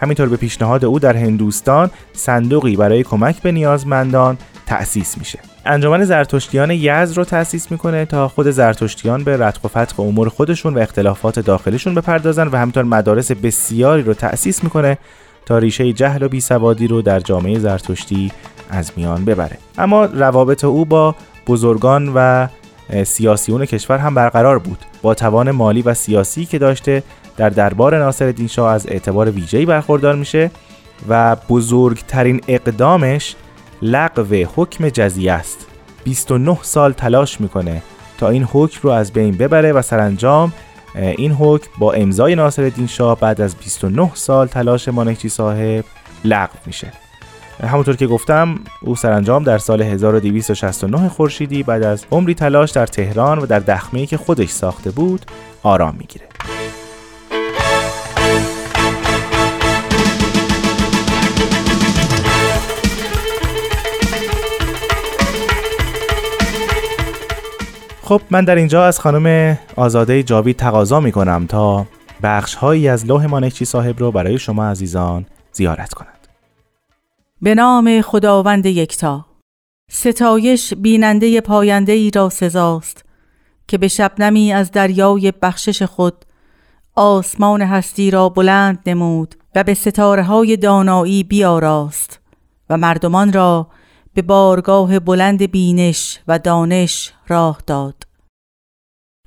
همینطور 0.00 0.28
به 0.28 0.36
پیشنهاد 0.36 0.84
او 0.84 0.98
در 0.98 1.16
هندوستان 1.16 1.90
صندوقی 2.12 2.76
برای 2.76 3.02
کمک 3.02 3.42
به 3.42 3.52
نیازمندان 3.52 4.38
تأسیس 4.66 5.18
میشه. 5.18 5.38
انجمن 5.66 6.04
زرتشتیان 6.04 6.70
یزد 6.70 7.16
رو 7.16 7.24
تأسیس 7.24 7.70
می‌کنه 7.70 8.04
تا 8.04 8.28
خود 8.28 8.50
زرتشتیان 8.50 9.24
به 9.24 9.36
رتق 9.36 9.64
و 9.64 9.68
فتق 9.68 10.00
امور 10.00 10.28
خودشون 10.28 10.74
و 10.74 10.78
اختلافات 10.78 11.38
داخلیشون 11.38 11.94
بپردازن 11.94 12.48
و 12.48 12.56
همینطور 12.56 12.84
مدارس 12.84 13.32
بسیاری 13.32 14.02
رو 14.02 14.14
تأسیس 14.14 14.64
می‌کنه 14.64 14.98
تا 15.46 15.58
ریشه 15.58 15.92
جهل 15.92 16.22
و 16.22 16.28
بیسوادی 16.28 16.86
رو 16.86 17.02
در 17.02 17.20
جامعه 17.20 17.58
زرتشتی 17.58 18.32
از 18.70 18.92
میان 18.96 19.24
ببره. 19.24 19.58
اما 19.78 20.04
روابط 20.04 20.64
او 20.64 20.84
با 20.84 21.14
بزرگان 21.46 22.12
و 22.14 22.48
سیاسیون 23.04 23.64
کشور 23.64 23.98
هم 23.98 24.14
برقرار 24.14 24.58
بود. 24.58 24.78
با 25.02 25.14
توان 25.14 25.50
مالی 25.50 25.82
و 25.82 25.94
سیاسی 25.94 26.44
که 26.44 26.58
داشته 26.58 27.02
در 27.40 27.48
دربار 27.48 27.98
ناصر 27.98 28.34
شاه 28.50 28.72
از 28.72 28.86
اعتبار 28.86 29.30
ویژه‌ای 29.30 29.66
برخوردار 29.66 30.14
میشه 30.14 30.50
و 31.08 31.36
بزرگترین 31.48 32.40
اقدامش 32.48 33.36
لغو 33.82 34.34
حکم 34.56 34.88
جزیه 34.88 35.32
است. 35.32 35.66
29 36.04 36.58
سال 36.62 36.92
تلاش 36.92 37.40
می‌کنه 37.40 37.82
تا 38.18 38.28
این 38.28 38.44
حکم 38.52 38.80
رو 38.82 38.90
از 38.90 39.12
بین 39.12 39.36
ببره 39.36 39.72
و 39.72 39.82
سرانجام 39.82 40.52
این 40.94 41.32
حکم 41.32 41.70
با 41.78 41.92
امضای 41.92 42.34
ناصرالدین 42.34 42.86
شاه 42.86 43.20
بعد 43.20 43.40
از 43.40 43.56
29 43.56 44.10
سال 44.14 44.46
تلاش 44.46 44.88
مانکچی 44.88 45.28
صاحب 45.28 45.84
لغو 46.24 46.56
میشه. 46.66 46.92
همونطور 47.62 47.96
که 47.96 48.06
گفتم 48.06 48.58
او 48.82 48.96
سرانجام 48.96 49.44
در 49.44 49.58
سال 49.58 49.82
1269 49.82 51.08
خورشیدی 51.08 51.62
بعد 51.62 51.82
از 51.82 52.04
عمری 52.10 52.34
تلاش 52.34 52.70
در 52.70 52.86
تهران 52.86 53.38
و 53.38 53.46
در 53.46 53.58
دخمه‌ای 53.58 54.06
که 54.06 54.16
خودش 54.16 54.48
ساخته 54.48 54.90
بود 54.90 55.26
آرام 55.62 55.94
می‌گیره. 55.98 56.26
خب 68.10 68.22
من 68.30 68.44
در 68.44 68.54
اینجا 68.54 68.84
از 68.84 69.00
خانم 69.00 69.58
آزاده 69.76 70.22
جاوید 70.22 70.56
تقاضا 70.56 71.00
می 71.00 71.12
کنم 71.12 71.46
تا 71.46 71.86
بخش 72.22 72.54
هایی 72.54 72.88
از 72.88 73.06
لوح 73.06 73.26
مانکچی 73.26 73.64
صاحب 73.64 73.98
رو 73.98 74.12
برای 74.12 74.38
شما 74.38 74.64
عزیزان 74.64 75.26
زیارت 75.52 75.94
کنند 75.94 76.28
به 77.42 77.54
نام 77.54 78.00
خداوند 78.00 78.66
یکتا. 78.66 79.26
ستایش 79.90 80.74
بیننده 80.74 81.40
پاینده 81.40 81.92
ای 81.92 82.10
را 82.10 82.28
سزاست 82.28 83.04
که 83.68 83.78
به 83.78 83.88
شبنمی 83.88 84.52
از 84.52 84.70
دریای 84.70 85.32
بخشش 85.42 85.82
خود 85.82 86.24
آسمان 86.94 87.62
هستی 87.62 88.10
را 88.10 88.28
بلند 88.28 88.78
نمود 88.86 89.34
و 89.54 89.64
به 89.64 89.74
ستاره 89.74 90.22
های 90.22 90.56
دانایی 90.56 91.24
بیاراست 91.24 92.20
و 92.70 92.76
مردمان 92.76 93.32
را 93.32 93.66
به 94.14 94.22
بارگاه 94.22 94.98
بلند 94.98 95.50
بینش 95.50 96.20
و 96.28 96.38
دانش 96.38 97.12
راه 97.28 97.62
داد. 97.66 97.94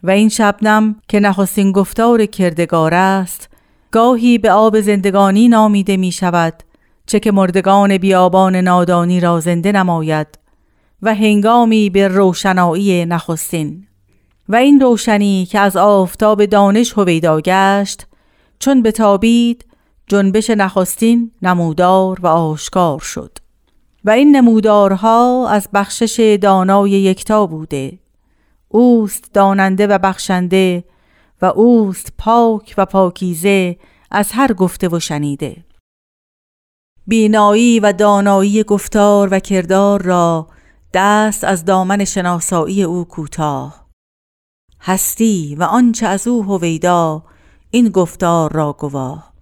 و 0.04 0.10
این 0.10 0.30
شبنم 0.30 0.96
که 1.08 1.20
نخستین 1.20 1.72
گفتار 1.72 2.26
کردگار 2.26 2.94
است 2.94 3.50
گاهی 3.92 4.38
به 4.38 4.52
آب 4.52 4.80
زندگانی 4.80 5.48
نامیده 5.48 5.98
می 5.98 6.12
شود 6.12 6.64
چه 7.06 7.20
که 7.20 7.32
مردگان 7.32 7.98
بیابان 7.98 8.56
نادانی 8.56 9.20
را 9.20 9.40
زنده 9.40 9.72
نماید 9.72 10.28
و 11.02 11.16
هنگامی 11.16 11.90
به 11.90 12.08
روشنایی 12.08 13.06
نخستین. 13.06 13.88
و 14.50 14.56
این 14.56 14.80
روشنی 14.80 15.46
که 15.46 15.60
از 15.60 15.78
آفتاب 15.78 16.46
دانش 16.46 16.94
هویدا 16.98 17.42
گشت 17.42 18.08
چون 18.60 18.82
به 18.82 18.92
تابید 18.92 19.66
جنبش 20.08 20.50
نخستین 20.50 21.32
نمودار 21.42 22.20
و 22.22 22.28
آشکار 22.28 23.00
شد. 23.00 23.43
و 24.06 24.10
این 24.10 24.36
نمودارها 24.36 25.50
از 25.50 25.68
بخشش 25.74 26.38
دانای 26.42 26.92
یکتا 26.92 27.46
بوده. 27.46 28.00
اوست 28.68 29.34
داننده 29.34 29.88
و 29.88 29.98
بخشنده 29.98 30.84
و 31.42 31.46
اوست 31.46 32.14
پاک 32.18 32.76
و 32.78 32.86
پاکیزه 32.86 33.78
از 34.12 34.32
هر 34.32 34.54
گفته 34.54 34.90
و 34.90 35.00
شنیده. 35.00 35.66
بینایی 37.08 37.80
و 37.80 37.92
دانایی 37.92 38.64
گفتار 38.64 39.28
و 39.32 39.40
کردار 39.40 40.02
را 40.02 40.48
دست 40.94 41.44
از 41.44 41.66
دامن 41.66 42.06
شناسایی 42.06 42.84
او 42.84 43.06
کوتاه. 43.06 43.88
هستی 44.82 45.56
و 45.56 45.64
آنچه 45.64 46.08
از 46.08 46.28
او 46.28 46.44
هویدا 46.44 47.24
این 47.70 47.90
گفتار 47.90 48.54
را 48.54 48.74
گواه. 48.74 49.34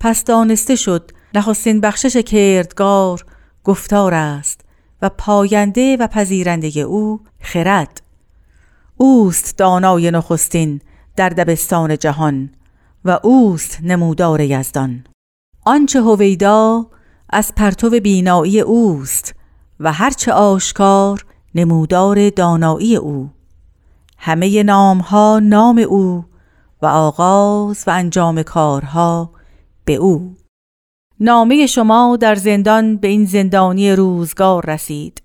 پس 0.00 0.24
دانسته 0.24 0.76
شد 0.76 1.10
نخستین 1.34 1.80
بخشش 1.80 2.16
کردگار 2.16 3.24
گفتار 3.64 4.14
است 4.14 4.60
و 5.02 5.08
پاینده 5.08 5.96
و 5.96 6.06
پذیرنده 6.06 6.80
او 6.80 7.20
خرد. 7.40 8.02
اوست 8.96 9.58
دانای 9.58 10.10
نخستین 10.10 10.80
در 11.16 11.28
دبستان 11.28 11.98
جهان 11.98 12.50
و 13.04 13.18
اوست 13.22 13.78
نمودار 13.82 14.40
یزدان. 14.40 15.04
آنچه 15.66 16.02
هویدا 16.02 16.86
از 17.30 17.54
پرتو 17.54 17.90
بینایی 17.90 18.60
اوست 18.60 19.34
و 19.80 19.92
هرچه 19.92 20.32
آشکار 20.32 21.24
نمودار 21.54 22.30
دانایی 22.30 22.96
او. 22.96 23.30
همه 24.18 24.62
نامها 24.62 25.40
نام 25.42 25.78
او 25.78 26.24
و 26.82 26.86
آغاز 26.86 27.84
و 27.86 27.90
انجام 27.90 28.42
کارها 28.42 29.30
به 29.84 29.94
او. 29.94 30.34
نامه 31.24 31.66
شما 31.66 32.16
در 32.20 32.34
زندان 32.34 32.96
به 32.96 33.08
این 33.08 33.24
زندانی 33.24 33.92
روزگار 33.92 34.70
رسید. 34.70 35.22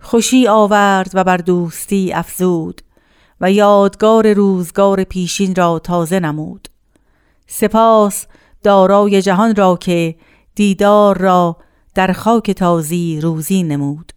خوشی 0.00 0.48
آورد 0.48 1.10
و 1.14 1.24
بر 1.24 1.36
دوستی 1.36 2.12
افزود 2.12 2.80
و 3.40 3.52
یادگار 3.52 4.32
روزگار 4.32 5.04
پیشین 5.04 5.54
را 5.54 5.78
تازه 5.78 6.20
نمود. 6.20 6.68
سپاس 7.46 8.26
دارای 8.62 9.22
جهان 9.22 9.54
را 9.54 9.76
که 9.76 10.14
دیدار 10.54 11.18
را 11.18 11.56
در 11.94 12.12
خاک 12.12 12.50
تازی 12.50 13.20
روزی 13.20 13.62
نمود. 13.62 14.12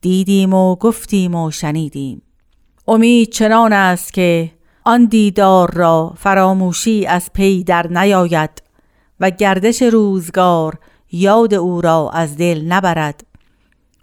دیدیم 0.00 0.54
و 0.54 0.76
گفتیم 0.76 1.34
و 1.34 1.50
شنیدیم. 1.50 2.22
امید 2.88 3.28
چنان 3.28 3.72
است 3.72 4.12
که 4.12 4.52
آن 4.84 5.04
دیدار 5.04 5.74
را 5.74 6.14
فراموشی 6.16 7.06
از 7.06 7.32
پی 7.32 7.64
در 7.64 7.86
نیاید. 7.86 8.65
و 9.20 9.30
گردش 9.30 9.82
روزگار 9.82 10.78
یاد 11.12 11.54
او 11.54 11.80
را 11.80 12.10
از 12.14 12.36
دل 12.36 12.64
نبرد 12.68 13.24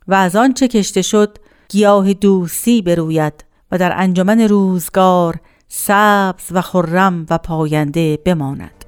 و 0.08 0.14
از 0.14 0.36
آنچه 0.36 0.68
کشته 0.68 1.02
شد 1.02 1.38
گیاه 1.70 2.14
دوستی 2.14 2.82
بروید 2.82 3.46
و 3.72 3.78
در 3.78 3.94
انجمن 3.96 4.42
روزگار 4.42 5.36
سبز 5.68 6.52
و 6.52 6.62
خرم 6.62 7.26
و 7.30 7.38
پاینده 7.38 8.18
بماند. 8.26 8.86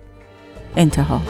انتها. 0.75 1.21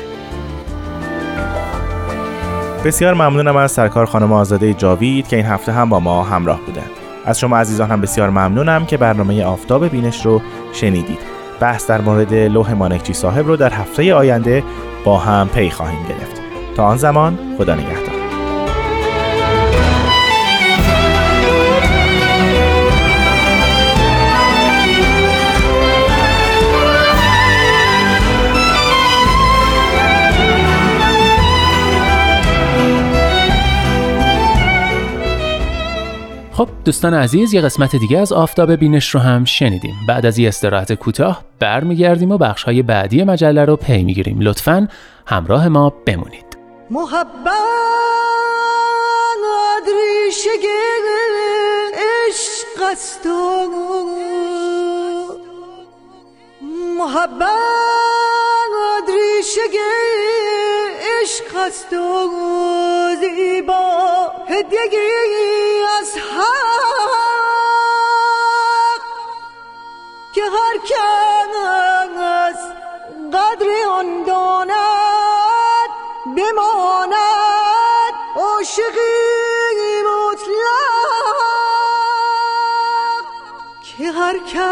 بسیار 2.86 3.14
ممنونم 3.14 3.56
از 3.56 3.72
سرکار 3.72 4.06
خانم 4.06 4.34
آزاده 4.34 4.74
جاوید 4.74 5.28
که 5.28 5.36
این 5.36 5.46
هفته 5.46 5.72
هم 5.72 5.90
با 5.90 6.00
ما 6.00 6.24
همراه 6.24 6.62
بودند. 6.66 6.90
از 7.26 7.40
شما 7.40 7.58
عزیزان 7.58 7.92
هم 7.92 8.02
بسیار 8.02 8.30
ممنونم 8.30 8.86
که 8.86 8.98
برنامه 8.98 9.44
آفتاب 9.44 9.88
بینش 9.88 10.26
رو 10.26 10.42
شنیدید. 10.74 11.45
بحث 11.60 11.88
در 11.88 12.02
مورد 12.02 12.34
لوح 12.34 12.74
مانکچی 12.74 13.14
صاحب 13.14 13.48
رو 13.48 13.58
در 13.58 13.74
هفته 13.74 14.14
آینده 14.14 14.64
با 15.06 15.18
هم 15.18 15.50
پی 15.50 15.70
خواهیم 15.70 16.06
گرفت. 16.10 16.42
تا 16.76 16.86
آن 16.86 16.98
زمان 16.98 17.40
خدا 17.58 17.76
نگهدار. 17.76 18.15
خب 36.58 36.70
دوستان 36.86 37.14
عزیز 37.14 37.54
یه 37.54 37.62
قسمت 37.62 37.96
دیگه 37.96 38.20
از 38.20 38.34
آفتاب 38.34 38.72
بینش 38.72 39.10
رو 39.10 39.20
هم 39.20 39.46
شنیدیم. 39.46 39.96
بعد 40.08 40.26
از 40.26 40.40
یه 40.40 40.48
استراحت 40.48 40.94
کوتاه 40.94 41.44
برمیگردیم 41.60 42.32
و 42.32 42.38
بخش 42.38 42.64
های 42.64 42.82
بعدی 42.82 43.24
مجله 43.24 43.66
رو 43.66 43.76
پی 43.76 44.04
می‌گیریم. 44.04 44.40
لطفا 44.42 44.88
همراه 45.26 45.68
ما 45.68 45.94
بمونید. 46.06 46.58
محبت 46.90 47.46
ریشه 49.88 50.50
عشق 51.94 52.92
است 52.92 53.28
محبت 56.98 57.46
ریشه 59.10 59.62
است 61.58 61.94
و 61.94 62.30
زیبا 63.20 64.32
هدیگی 64.48 65.84
از 66.00 66.18
حق 66.18 67.16
که 70.34 70.42
هر 70.42 70.78
کس 70.78 72.58
قدر 73.34 73.68
آن 73.90 74.24
داند 74.24 75.90
بماند 76.38 78.14
عاشقی 78.36 80.02
مطلق 80.06 81.38
که 83.84 84.12
هر 84.12 84.38
کس 84.38 84.66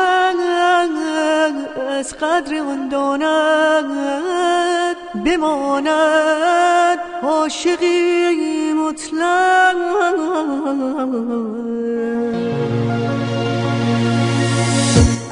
قدر 2.13 2.59
آن 2.59 2.89
داند 2.89 3.83
بماند 5.25 6.99
عاشقی 7.23 8.73
مطلق. 8.73 9.75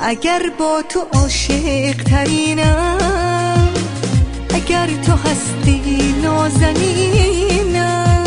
اگر 0.01 0.41
با 0.59 0.81
تو 0.89 0.99
عاشق 1.13 2.03
ترینم 2.03 3.69
اگر 4.53 4.87
تو 5.05 5.11
هستی 5.11 6.15
نازنینم 6.23 8.23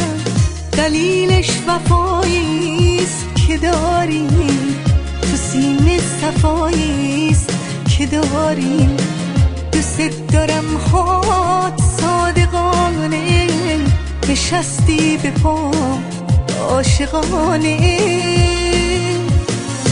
دلیلش 0.72 1.50
وفاییست 1.68 3.27
که 3.46 3.59
داریم 3.59 4.77
تو 5.22 5.37
سینه 5.37 5.98
صفاییست 5.98 7.50
که 7.98 8.07
داریم 8.07 8.96
دوست 9.84 10.32
دارم 10.32 10.76
هات 10.92 11.80
صادقانه. 12.00 13.48
نشستی 14.28 15.16
به 15.16 15.30
پا 15.30 15.70
عاشقانه. 16.70 17.98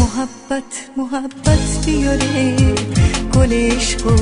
محبت 0.00 0.62
محبت 0.96 1.86
بیاره. 1.86 2.56
گل 3.34 3.52
عشقو 3.52 4.16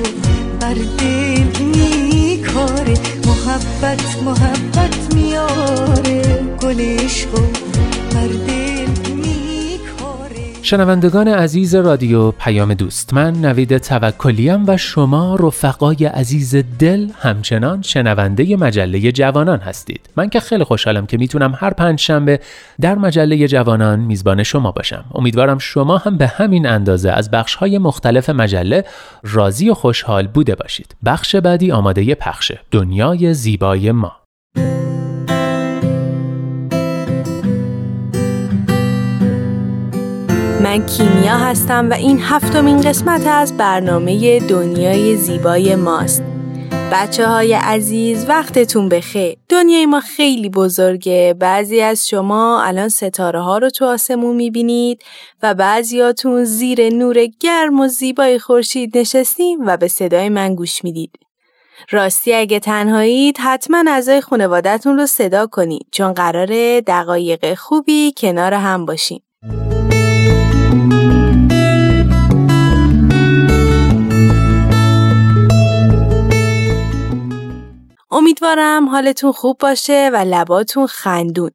بر 0.61 0.75
دل 0.75 1.65
میکاره 1.65 2.95
محبت 3.27 4.17
محبت 4.25 5.15
میاره. 5.15 6.23
گل 6.63 6.81
عشقو 6.81 7.43
بر 8.15 8.50
شنوندگان 10.71 11.29
عزیز 11.29 11.75
رادیو 11.75 12.31
پیام 12.31 12.75
دوست 12.75 13.15
من 13.15 13.33
نوید 13.33 13.79
توکلیم 13.79 14.65
و 14.67 14.77
شما 14.77 15.37
رفقای 15.41 16.05
عزیز 16.05 16.57
دل 16.79 17.09
همچنان 17.19 17.83
شنونده 17.83 18.57
مجله 18.57 19.13
جوانان 19.13 19.59
هستید. 19.59 20.11
من 20.17 20.29
که 20.29 20.41
خیلی 20.41 20.65
خوشحالم 20.65 21.07
که 21.07 21.19
می‌تونم 21.19 21.55
هر 21.57 21.71
پنج 21.71 22.01
شنبه 22.01 22.41
در 22.81 22.95
مجله 22.95 23.49
جوانان 23.49 24.01
میزبان 24.01 24.43
شما 24.43 24.73
باشم. 24.73 25.05
امیدوارم 25.15 25.59
شما 25.59 25.99
هم 25.99 26.17
به 26.17 26.27
همین 26.27 26.67
اندازه 26.67 27.11
از 27.11 27.31
بخشهای 27.31 27.79
مختلف 27.79 28.31
مجله 28.31 28.85
راضی 29.23 29.71
و 29.71 29.75
خوشحال 29.75 30.27
بوده 30.27 30.55
باشید. 30.55 30.97
بخش 31.05 31.37
بعدی 31.37 31.73
آماده 31.73 32.15
پخشه 32.15 32.61
دنیای 32.71 33.35
زیبای 33.35 33.93
ما. 33.93 34.13
من 40.63 40.87
کیمیا 40.87 41.37
هستم 41.37 41.91
و 41.91 41.93
این 41.93 42.19
هفتمین 42.23 42.81
قسمت 42.81 43.27
از 43.27 43.57
برنامه 43.57 44.41
دنیای 44.41 45.17
زیبای 45.17 45.77
ماست. 45.77 46.23
بچه 46.93 47.27
های 47.27 47.53
عزیز 47.53 48.29
وقتتون 48.29 48.89
بخیر. 48.89 49.37
دنیای 49.49 49.87
ما 49.87 50.01
خیلی 50.01 50.49
بزرگه. 50.49 51.35
بعضی 51.39 51.81
از 51.81 52.09
شما 52.09 52.63
الان 52.63 52.89
ستاره 52.89 53.41
ها 53.41 53.59
رو 53.59 53.71
تو 53.71 53.85
آسمون 53.85 54.37
می‌بینید 54.37 55.03
و 55.43 55.55
بعضیاتون 55.55 56.45
زیر 56.45 56.91
نور 56.95 57.27
گرم 57.27 57.81
و 57.81 57.89
زیبای 57.89 58.39
خورشید 58.39 58.99
نشستیم 58.99 59.59
و 59.67 59.77
به 59.77 59.89
صدای 59.89 60.29
من 60.29 60.55
گوش 60.55 60.85
می‌دید. 60.85 61.11
راستی 61.91 62.35
اگه 62.35 62.61
تنهایید 62.61 63.39
حتما 63.39 63.85
اعضای 63.89 64.21
خانوادتون 64.21 64.97
رو 64.97 65.07
صدا 65.07 65.47
کنید 65.47 65.87
چون 65.93 66.13
قراره 66.13 66.81
دقایق 66.81 67.55
خوبی 67.55 68.13
کنار 68.17 68.55
هم 68.55 68.87
باشیم. 68.87 69.23
امیدوارم 78.11 78.89
حالتون 78.89 79.33
خوب 79.33 79.59
باشه 79.59 80.11
و 80.13 80.17
لباتون 80.17 80.87
خندون. 80.87 81.51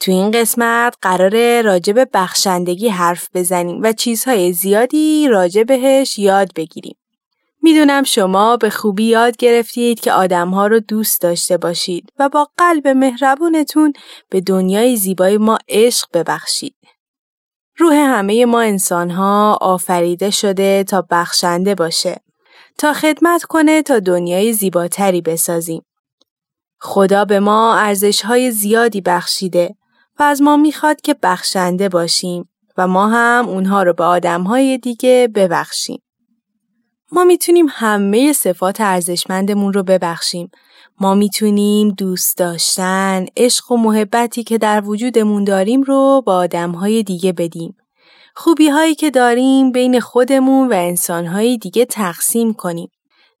تو 0.00 0.10
این 0.12 0.30
قسمت 0.30 0.94
قراره 1.02 1.62
راجب 1.62 2.08
بخشندگی 2.12 2.88
حرف 2.88 3.28
بزنیم 3.34 3.80
و 3.82 3.92
چیزهای 3.92 4.52
زیادی 4.52 5.28
راجع 5.28 5.62
بهش 5.62 6.18
یاد 6.18 6.48
بگیریم. 6.56 6.96
می‌دونم 7.62 8.02
شما 8.02 8.56
به 8.56 8.70
خوبی 8.70 9.04
یاد 9.04 9.36
گرفتید 9.36 10.00
که 10.00 10.12
آدمها 10.12 10.66
رو 10.66 10.80
دوست 10.80 11.20
داشته 11.20 11.56
باشید 11.56 12.12
و 12.18 12.28
با 12.28 12.48
قلب 12.56 12.88
مهربونتون 12.88 13.92
به 14.28 14.40
دنیای 14.40 14.96
زیبای 14.96 15.38
ما 15.38 15.58
عشق 15.68 16.08
ببخشید. 16.14 16.74
روح 17.76 17.94
همه 17.94 18.44
ما 18.44 18.60
انسانها 18.60 19.58
آفریده 19.60 20.30
شده 20.30 20.84
تا 20.84 21.06
بخشنده 21.10 21.74
باشه 21.74 22.20
تا 22.82 22.92
خدمت 22.92 23.42
کنه 23.42 23.82
تا 23.82 23.98
دنیای 23.98 24.52
زیباتری 24.52 25.20
بسازیم. 25.20 25.82
خدا 26.80 27.24
به 27.24 27.40
ما 27.40 27.76
ارزشهای 27.76 28.50
زیادی 28.50 29.00
بخشیده 29.00 29.74
و 30.18 30.22
از 30.22 30.42
ما 30.42 30.56
می‌خواد 30.56 31.00
که 31.00 31.16
بخشنده 31.22 31.88
باشیم 31.88 32.48
و 32.76 32.88
ما 32.88 33.08
هم 33.08 33.48
اونها 33.48 33.82
رو 33.82 33.92
به 33.92 34.04
آدمهای 34.04 34.78
دیگه 34.78 35.28
ببخشیم. 35.34 36.02
ما 37.12 37.24
می‌تونیم 37.24 37.66
همه 37.70 38.32
صفات 38.32 38.80
ارزشمندمون 38.80 39.72
رو 39.72 39.82
ببخشیم. 39.82 40.50
ما 41.00 41.14
می‌تونیم 41.14 41.88
دوست 41.88 42.38
داشتن، 42.38 43.26
عشق 43.36 43.72
و 43.72 43.76
محبتی 43.76 44.42
که 44.42 44.58
در 44.58 44.82
وجودمون 44.84 45.44
داریم 45.44 45.82
رو 45.82 46.22
با 46.26 46.36
آدمهای 46.36 47.02
دیگه 47.02 47.32
بدیم. 47.32 47.76
خوبی 48.34 48.68
هایی 48.68 48.94
که 48.94 49.10
داریم 49.10 49.72
بین 49.72 50.00
خودمون 50.00 50.68
و 50.68 50.72
انسانهای 50.72 51.58
دیگه 51.58 51.84
تقسیم 51.84 52.54
کنیم. 52.54 52.88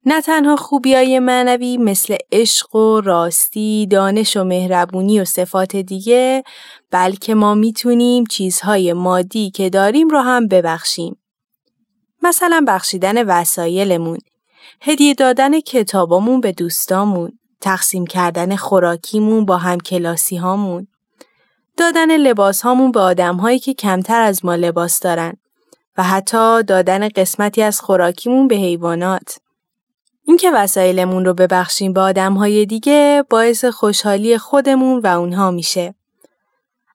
نه 0.06 0.20
تنها 0.20 0.56
خوبی 0.56 0.94
های 0.94 1.18
معنوی 1.18 1.76
مثل 1.76 2.16
عشق 2.32 2.74
و 2.74 3.00
راستی، 3.00 3.86
دانش 3.86 4.36
و 4.36 4.44
مهربونی 4.44 5.20
و 5.20 5.24
صفات 5.24 5.76
دیگه 5.76 6.42
بلکه 6.90 7.34
ما 7.34 7.54
می‌تونیم 7.54 8.24
چیزهای 8.24 8.92
مادی 8.92 9.50
که 9.50 9.70
داریم 9.70 10.08
رو 10.08 10.18
هم 10.18 10.48
ببخشیم. 10.48 11.16
مثلا 12.22 12.64
بخشیدن 12.68 13.22
وسایلمون، 13.22 14.18
هدیه 14.80 15.14
دادن 15.14 15.60
کتابامون 15.60 16.40
به 16.40 16.52
دوستامون، 16.52 17.38
تقسیم 17.60 18.06
کردن 18.06 18.56
خوراکیمون 18.56 19.44
با 19.44 19.56
همکلاسی 19.56 20.36
هامون، 20.36 20.86
دادن 21.76 22.16
لباس 22.16 22.62
هامون 22.62 22.92
به 22.92 23.00
آدم 23.00 23.36
هایی 23.36 23.58
که 23.58 23.74
کمتر 23.74 24.20
از 24.20 24.44
ما 24.44 24.54
لباس 24.54 25.00
دارن 25.00 25.32
و 25.98 26.02
حتی 26.02 26.62
دادن 26.62 27.08
قسمتی 27.08 27.62
از 27.62 27.80
خوراکیمون 27.80 28.48
به 28.48 28.54
حیوانات. 28.54 29.38
اینکه 30.24 30.50
وسایلمون 30.54 31.24
رو 31.24 31.34
ببخشیم 31.34 31.92
به 31.92 32.00
آدم 32.00 32.34
های 32.34 32.66
دیگه 32.66 33.24
باعث 33.30 33.64
خوشحالی 33.64 34.38
خودمون 34.38 35.00
و 35.00 35.06
اونها 35.06 35.50
میشه. 35.50 35.94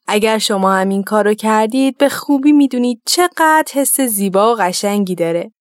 اگر 0.08 0.38
شما 0.38 0.74
همین 0.74 1.04
کار 1.04 1.26
رو 1.26 1.34
کردید 1.34 1.98
به 1.98 2.10
خوبی 2.10 2.52
می‌دونید 2.52 3.02
چقدر 3.06 3.72
حس 3.74 4.02
زیبا 4.02 4.54
و 4.54 4.58
قشنگی 4.60 5.16
داره. 5.16 5.52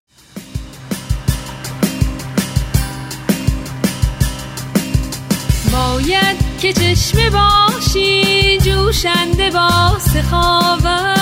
باید 5.73 6.37
که 6.61 6.73
چشمه 6.73 7.29
باشی 7.29 8.36
جوشنده 8.87 9.49
با 9.51 9.99
سخاوت. 9.99 11.19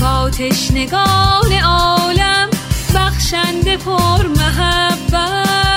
با 0.00 0.30
تشنگان 0.30 1.52
عالم 1.64 2.50
بخشنده 2.94 3.76
پر 3.76 4.26
محبت. 4.26 5.67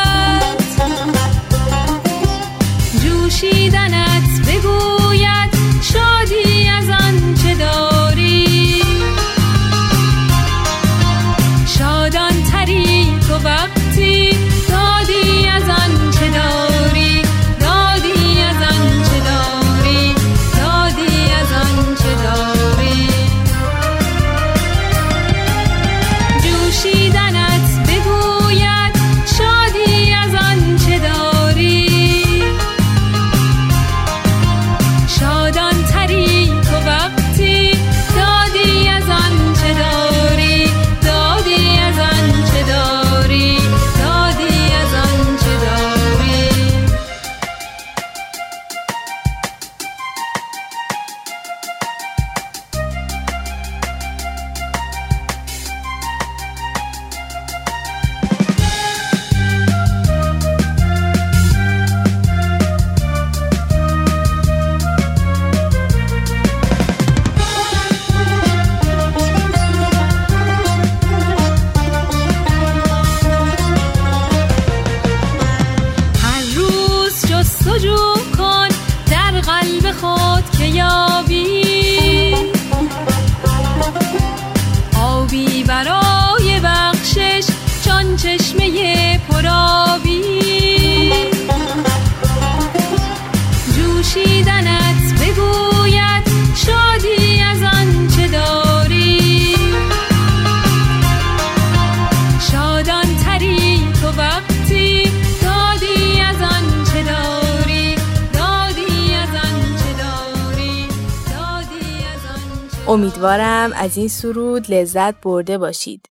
امیدوارم 113.22 113.74
از 113.74 113.98
این 113.98 114.08
سرود 114.08 114.72
لذت 114.72 115.22
برده 115.22 115.58
باشید. 115.58 116.10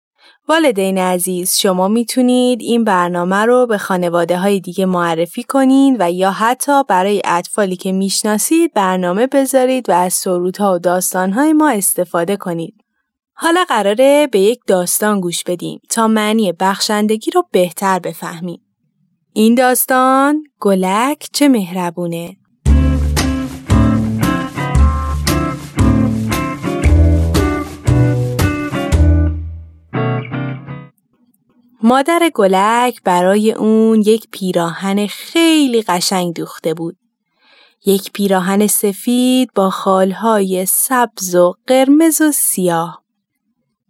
والدین 0.49 0.99
عزیز 0.99 1.53
شما 1.53 1.89
می‌تونید 1.89 2.61
این 2.63 2.85
برنامه 2.85 3.37
رو 3.37 3.67
به 3.67 3.79
خانواده 3.79 4.39
های 4.39 4.61
دیگه 4.61 4.87
معرفی 4.87 5.43
کنید 5.43 5.97
و 5.99 6.11
یا 6.11 6.31
حتی 6.31 6.85
برای 6.89 7.23
اطفالی 7.25 7.77
که 7.77 7.93
می‌شناسید 7.93 8.73
برنامه 8.75 9.27
بذارید 9.27 9.91
و 9.91 9.93
از 9.93 10.15
سرودها 10.15 10.75
و 10.75 10.79
داستانهای 10.79 11.53
ما 11.53 11.71
استفاده 11.71 12.37
کنید. 12.37 12.75
حالا 13.35 13.65
قراره 13.69 14.29
به 14.33 14.39
یک 14.39 14.61
داستان 14.67 15.21
گوش 15.21 15.45
بدیم 15.45 15.81
تا 15.91 16.09
معنی 16.09 16.53
بخشندگی 16.53 17.31
رو 17.31 17.43
بهتر 17.51 17.99
بفهمیم. 17.99 18.61
این 19.33 19.55
داستان 19.55 20.43
گلک 20.61 21.29
چه 21.33 21.49
مهربونه 21.49 22.37
مادر 31.87 32.31
گلک 32.35 33.03
برای 33.03 33.53
اون 33.53 34.01
یک 34.01 34.29
پیراهن 34.31 35.07
خیلی 35.07 35.83
قشنگ 35.83 36.35
دوخته 36.35 36.75
بود. 36.75 36.97
یک 37.87 38.13
پیراهن 38.13 38.67
سفید 38.67 39.51
با 39.55 39.71
خالهای 39.71 40.67
سبز 40.67 41.35
و 41.35 41.55
قرمز 41.67 42.21
و 42.21 42.33
سیاه. 42.33 43.03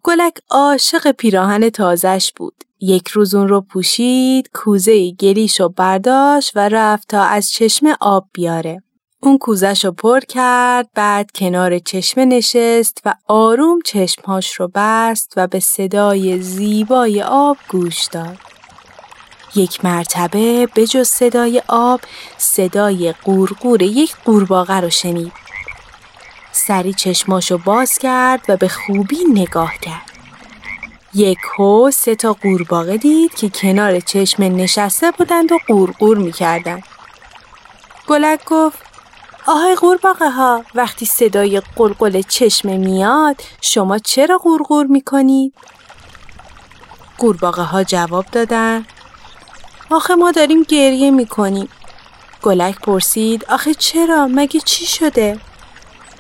گلک 0.03 0.34
عاشق 0.51 1.12
پیراهن 1.12 1.70
تازش 1.70 2.32
بود. 2.36 2.55
یک 2.80 3.09
روز 3.09 3.34
اون 3.34 3.49
رو 3.49 3.61
پوشید، 3.61 4.51
کوزه 4.55 5.11
گلیش 5.11 5.61
و 5.61 5.68
برداشت 5.68 6.57
و 6.57 6.68
رفت 6.68 7.09
تا 7.09 7.22
از 7.22 7.51
چشمه 7.51 7.97
آب 8.01 8.28
بیاره. 8.32 8.82
اون 9.25 9.39
کوزش 9.39 9.85
رو 9.85 9.93
پر 9.93 10.20
کرد 10.20 10.89
بعد 10.95 11.31
کنار 11.35 11.79
چشمه 11.79 12.25
نشست 12.25 13.03
و 13.05 13.14
آروم 13.29 13.81
چشمهاش 13.85 14.55
رو 14.55 14.70
بست 14.75 15.33
و 15.37 15.47
به 15.47 15.61
صدای 15.61 16.41
زیبای 16.41 17.22
آب 17.22 17.57
گوش 17.68 18.05
داد. 18.05 18.39
یک 19.55 19.85
مرتبه 19.85 20.66
به 20.75 20.87
جز 20.87 21.09
صدای 21.09 21.62
آب 21.68 22.01
صدای 22.39 23.14
قورقور 23.25 23.83
یک 23.83 24.16
قورباغه 24.25 24.81
رو 24.81 24.91
شنید. 24.91 25.33
سری 26.53 26.93
چشماشو 26.93 27.59
باز 27.59 27.99
کرد 27.99 28.45
و 28.49 28.57
به 28.57 28.68
خوبی 28.68 29.18
نگاه 29.33 29.72
کرد. 29.83 30.11
یک 31.14 31.39
هو 31.59 31.91
سه 31.91 32.14
تا 32.14 32.33
قورباغه 32.33 32.97
دید 32.97 33.35
که 33.35 33.49
کنار 33.49 34.01
چشمه 34.01 34.49
نشسته 34.49 35.11
بودند 35.11 35.53
و 35.53 35.59
قورقور 35.68 36.18
می‌کردند. 36.18 36.83
گلک 38.07 38.45
گفت 38.45 38.84
آهای 39.47 39.74
قورباغه 39.74 40.30
ها 40.30 40.64
وقتی 40.74 41.07
صدای 41.07 41.62
قلقل 41.76 42.22
چشمه 42.22 42.76
میاد 42.76 43.36
شما 43.61 43.99
چرا 43.99 44.38
قورقور 44.38 44.86
می‌کنید؟ 44.86 45.53
قورباغه 47.18 47.62
ها 47.62 47.84
جواب 47.84 48.26
دادن 48.32 48.86
آخه 49.90 50.14
ما 50.14 50.30
داریم 50.30 50.62
گریه 50.62 51.11
می‌کنیم 51.11 51.68
گلک 52.42 52.80
پرسید 52.80 53.45
آخه 53.45 53.74
چرا 53.74 54.28
مگه 54.30 54.61
چی 54.61 54.86
شده؟ 54.86 55.40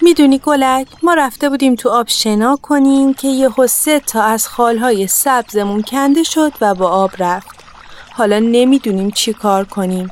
می‌دونی 0.00 0.38
گلک 0.38 0.86
ما 1.02 1.14
رفته 1.14 1.48
بودیم 1.48 1.74
تو 1.74 1.88
آب 1.88 2.08
شنا 2.08 2.56
کنیم 2.56 3.14
که 3.14 3.28
یه 3.28 3.50
حسه 3.56 4.00
تا 4.00 4.22
از 4.22 4.48
خالهای 4.48 5.06
سبزمون 5.06 5.82
کنده 5.82 6.22
شد 6.22 6.52
و 6.60 6.74
با 6.74 6.88
آب 6.88 7.10
رفت 7.18 7.64
حالا 8.12 8.38
نمی‌دونیم 8.38 9.10
چی 9.10 9.32
کار 9.32 9.64
کنیم 9.64 10.10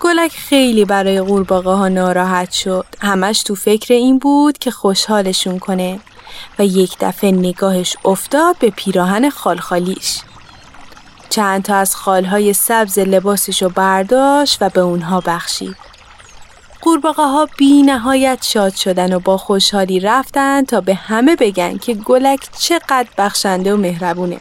گلک 0.00 0.32
خیلی 0.32 0.84
برای 0.84 1.20
قورباغه 1.20 1.70
ها 1.70 1.88
ناراحت 1.88 2.52
شد. 2.52 2.86
همش 3.00 3.42
تو 3.42 3.54
فکر 3.54 3.94
این 3.94 4.18
بود 4.18 4.58
که 4.58 4.70
خوشحالشون 4.70 5.58
کنه 5.58 6.00
و 6.58 6.66
یک 6.66 6.96
دفعه 7.00 7.32
نگاهش 7.32 7.96
افتاد 8.04 8.56
به 8.58 8.70
پیراهن 8.70 9.30
خالخالیش. 9.30 10.20
چند 11.30 11.62
تا 11.62 11.76
از 11.76 11.96
خالهای 11.96 12.52
سبز 12.52 12.98
لباسش 12.98 13.62
رو 13.62 13.68
برداشت 13.68 14.58
و 14.60 14.68
به 14.68 14.80
اونها 14.80 15.20
بخشید. 15.20 15.76
قورباغه 16.80 17.22
ها 17.22 17.48
بی 17.56 17.82
نهایت 17.82 18.44
شاد 18.44 18.74
شدن 18.74 19.12
و 19.12 19.18
با 19.20 19.36
خوشحالی 19.36 20.00
رفتن 20.00 20.64
تا 20.64 20.80
به 20.80 20.94
همه 20.94 21.36
بگن 21.36 21.78
که 21.78 21.94
گلک 21.94 22.48
چقدر 22.58 23.08
بخشنده 23.18 23.74
و 23.74 23.76
مهربونه. 23.76 24.40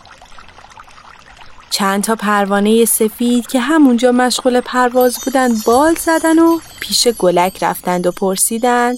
چند 1.70 2.04
تا 2.04 2.16
پروانه 2.16 2.86
سفید 2.86 3.48
که 3.48 3.60
همونجا 3.60 4.12
مشغول 4.12 4.62
پرواز 4.62 5.18
بودن 5.26 5.50
بال 5.66 5.96
زدن 5.96 6.40
و 6.40 6.60
پیش 6.80 7.08
گلک 7.08 7.64
رفتند 7.64 8.08
و 8.08 8.12
پرسیدن 8.12 8.94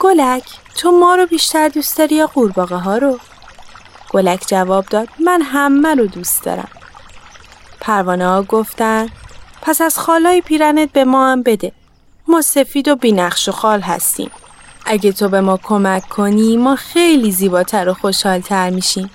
گلک 0.00 0.44
تو 0.76 0.90
ما 0.90 1.14
رو 1.14 1.26
بیشتر 1.26 1.68
دوست 1.68 1.98
داری 1.98 2.14
یا 2.14 2.26
قورباغه 2.26 2.76
ها 2.76 2.98
رو؟ 2.98 3.18
گلک 4.10 4.44
جواب 4.46 4.86
داد 4.86 5.08
من 5.24 5.42
همه 5.42 5.94
رو 5.94 6.06
دوست 6.06 6.44
دارم. 6.44 6.68
پروانه 7.80 8.26
ها 8.26 8.42
گفتن 8.42 9.08
پس 9.62 9.80
از 9.80 9.98
خالای 9.98 10.40
پیرنت 10.40 10.92
به 10.92 11.04
ما 11.04 11.32
هم 11.32 11.42
بده. 11.42 11.72
ما 12.28 12.42
سفید 12.42 12.88
و 12.88 12.96
بینقش 12.96 13.48
و 13.48 13.52
خال 13.52 13.80
هستیم. 13.80 14.30
اگه 14.86 15.12
تو 15.12 15.28
به 15.28 15.40
ما 15.40 15.56
کمک 15.56 16.08
کنی 16.08 16.56
ما 16.56 16.76
خیلی 16.76 17.32
زیباتر 17.32 17.88
و 17.88 17.94
خوشحالتر 17.94 18.70
میشیم. 18.70 19.10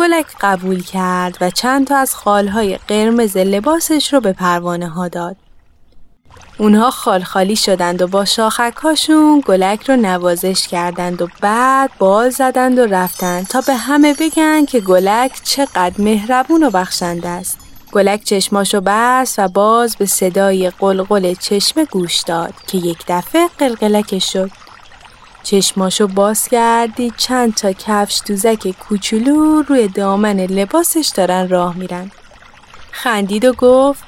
گلک 0.00 0.26
قبول 0.40 0.82
کرد 0.82 1.38
و 1.40 1.50
چند 1.50 1.86
تا 1.86 1.96
از 1.96 2.14
خالهای 2.14 2.78
قرمز 2.88 3.36
لباسش 3.36 4.12
رو 4.12 4.20
به 4.20 4.32
پروانه 4.32 4.88
ها 4.88 5.08
داد. 5.08 5.36
اونها 6.58 6.90
خالخالی 6.90 7.56
شدند 7.56 8.02
و 8.02 8.06
با 8.06 8.24
شاخکهاشون 8.24 9.42
گلک 9.46 9.90
رو 9.90 9.96
نوازش 9.96 10.68
کردند 10.68 11.22
و 11.22 11.28
بعد 11.40 11.90
بال 11.98 12.30
زدند 12.30 12.78
و 12.78 12.86
رفتند 12.86 13.46
تا 13.46 13.60
به 13.60 13.74
همه 13.74 14.14
بگن 14.14 14.64
که 14.64 14.80
گلک 14.80 15.40
چقدر 15.44 15.94
مهربون 15.98 16.62
و 16.62 16.70
بخشنده 16.70 17.28
است. 17.28 17.58
گلک 17.92 18.24
چشماشو 18.24 18.80
بست 18.86 19.38
و 19.38 19.48
باز 19.48 19.96
به 19.96 20.06
صدای 20.06 20.70
قلقل 20.70 21.34
چشم 21.34 21.84
گوش 21.84 22.20
داد 22.20 22.54
که 22.66 22.78
یک 22.78 22.98
دفعه 23.08 23.48
قلقلکش 23.58 24.32
شد. 24.32 24.50
چشماشو 25.42 26.06
باز 26.06 26.48
کردی 26.48 27.12
چند 27.16 27.54
تا 27.54 27.72
کفش 27.72 28.22
دوزک 28.26 28.74
کوچولو 28.78 29.62
روی 29.62 29.88
دامن 29.88 30.40
لباسش 30.40 31.12
دارن 31.14 31.48
راه 31.48 31.76
میرن. 31.76 32.10
خندید 32.92 33.44
و 33.44 33.52
گفت 33.52 34.04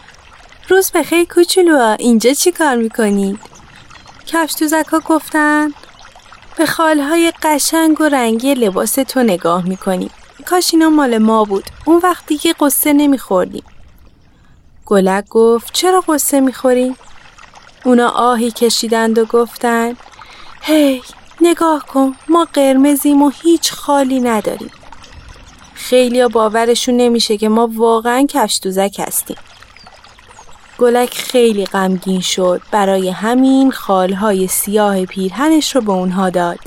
روز 0.69 0.93
بخیر 0.95 1.25
کوچولو 1.25 1.97
اینجا 1.99 2.33
چی 2.33 2.53
کار 2.53 2.77
می‌کنید؟ 2.77 3.39
کفش 4.27 4.55
دوزک 4.61 4.87
ها 4.87 5.01
گفتن 5.01 5.71
به 6.57 6.67
خالهای 6.67 7.33
قشنگ 7.43 8.01
و 8.01 8.05
رنگی 8.05 8.55
لباس 8.55 8.95
تو 8.95 9.23
نگاه 9.23 9.69
می‌کنیم. 9.69 10.11
کاش 10.47 10.75
اینا 10.75 10.91
مال 10.91 11.19
ما 11.19 11.45
بود. 11.45 11.65
اون 11.85 12.01
وقت 12.03 12.27
دیگه 12.27 12.55
قصه 12.61 12.93
نمیخوردیم. 12.93 13.65
گلک 14.87 15.29
گفت 15.29 15.73
چرا 15.73 16.01
قصه 16.09 16.41
می‌خوریم؟ 16.41 16.97
اونا 17.85 18.09
آهی 18.09 18.51
کشیدند 18.51 19.19
و 19.19 19.25
گفتند 19.25 19.97
هی 20.63 21.03
نگاه 21.41 21.87
کن 21.87 22.15
ما 22.29 22.47
قرمزیم 22.53 23.23
و 23.23 23.31
هیچ 23.43 23.73
خالی 23.73 24.21
نداریم. 24.21 24.71
خیلی 25.75 26.29
باورشون 26.29 26.97
نمیشه 26.97 27.37
که 27.37 27.49
ما 27.49 27.71
واقعا 27.75 28.27
کفش 28.29 28.61
دوزک 28.63 28.97
هستیم. 29.07 29.37
گلک 30.79 31.15
خیلی 31.15 31.67
غمگین 31.67 32.21
شد 32.21 32.63
برای 32.71 33.11
همین 33.11 33.71
خالهای 33.71 34.47
سیاه 34.47 35.05
پیرهنش 35.05 35.77
رو 35.77 35.81
به 35.81 35.93
اونها 35.93 36.31
داد. 36.31 36.59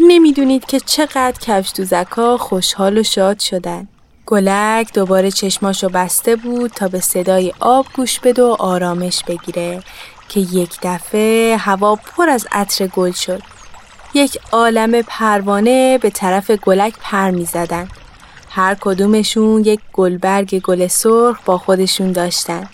نمی‌دونید 0.00 0.64
که 0.64 0.80
چقدر 0.80 1.64
ها 2.16 2.36
خوشحال 2.36 2.98
و 2.98 3.02
شاد 3.02 3.38
شدن. 3.38 3.88
گلک 4.26 4.92
دوباره 4.94 5.30
چشماشو 5.30 5.88
بسته 5.88 6.36
بود 6.36 6.70
تا 6.70 6.88
به 6.88 7.00
صدای 7.00 7.52
آب 7.60 7.86
گوش 7.94 8.20
بده 8.20 8.42
و 8.42 8.56
آرامش 8.58 9.24
بگیره 9.24 9.82
که 10.28 10.40
یک 10.40 10.78
دفعه 10.82 11.56
هوا 11.56 11.96
پر 11.96 12.30
از 12.30 12.46
عطر 12.52 12.86
گل 12.86 13.12
شد. 13.12 13.42
یک 14.14 14.38
عالم 14.52 15.02
پروانه 15.02 15.98
به 15.98 16.10
طرف 16.10 16.50
گلک 16.50 16.94
پر 17.00 17.30
می 17.30 17.44
زدن. 17.44 17.88
هر 18.50 18.76
کدومشون 18.80 19.64
یک 19.64 19.80
گلبرگ 19.92 20.60
گل 20.60 20.86
سرخ 20.86 21.38
با 21.44 21.58
خودشون 21.58 22.12
داشتن. 22.12 22.68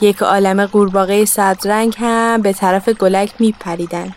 یک 0.00 0.22
عالم 0.22 0.66
قورباغه 0.66 1.24
رنگ 1.64 1.94
هم 1.98 2.42
به 2.42 2.52
طرف 2.52 2.88
گلک 2.88 3.32
می 3.38 3.54
پریدن. 3.60 4.14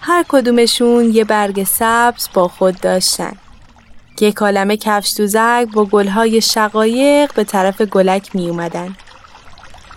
هر 0.00 0.24
کدومشون 0.28 1.14
یه 1.14 1.24
برگ 1.24 1.64
سبز 1.64 2.28
با 2.34 2.48
خود 2.48 2.80
داشتن. 2.80 3.32
یک 4.20 4.36
عالم 4.36 4.76
کفش 4.76 5.14
دوزک 5.16 5.68
با 5.72 5.84
گلهای 5.84 6.40
شقایق 6.40 7.34
به 7.34 7.44
طرف 7.44 7.82
گلک 7.82 8.36
می 8.36 8.48
اومدن. 8.48 8.96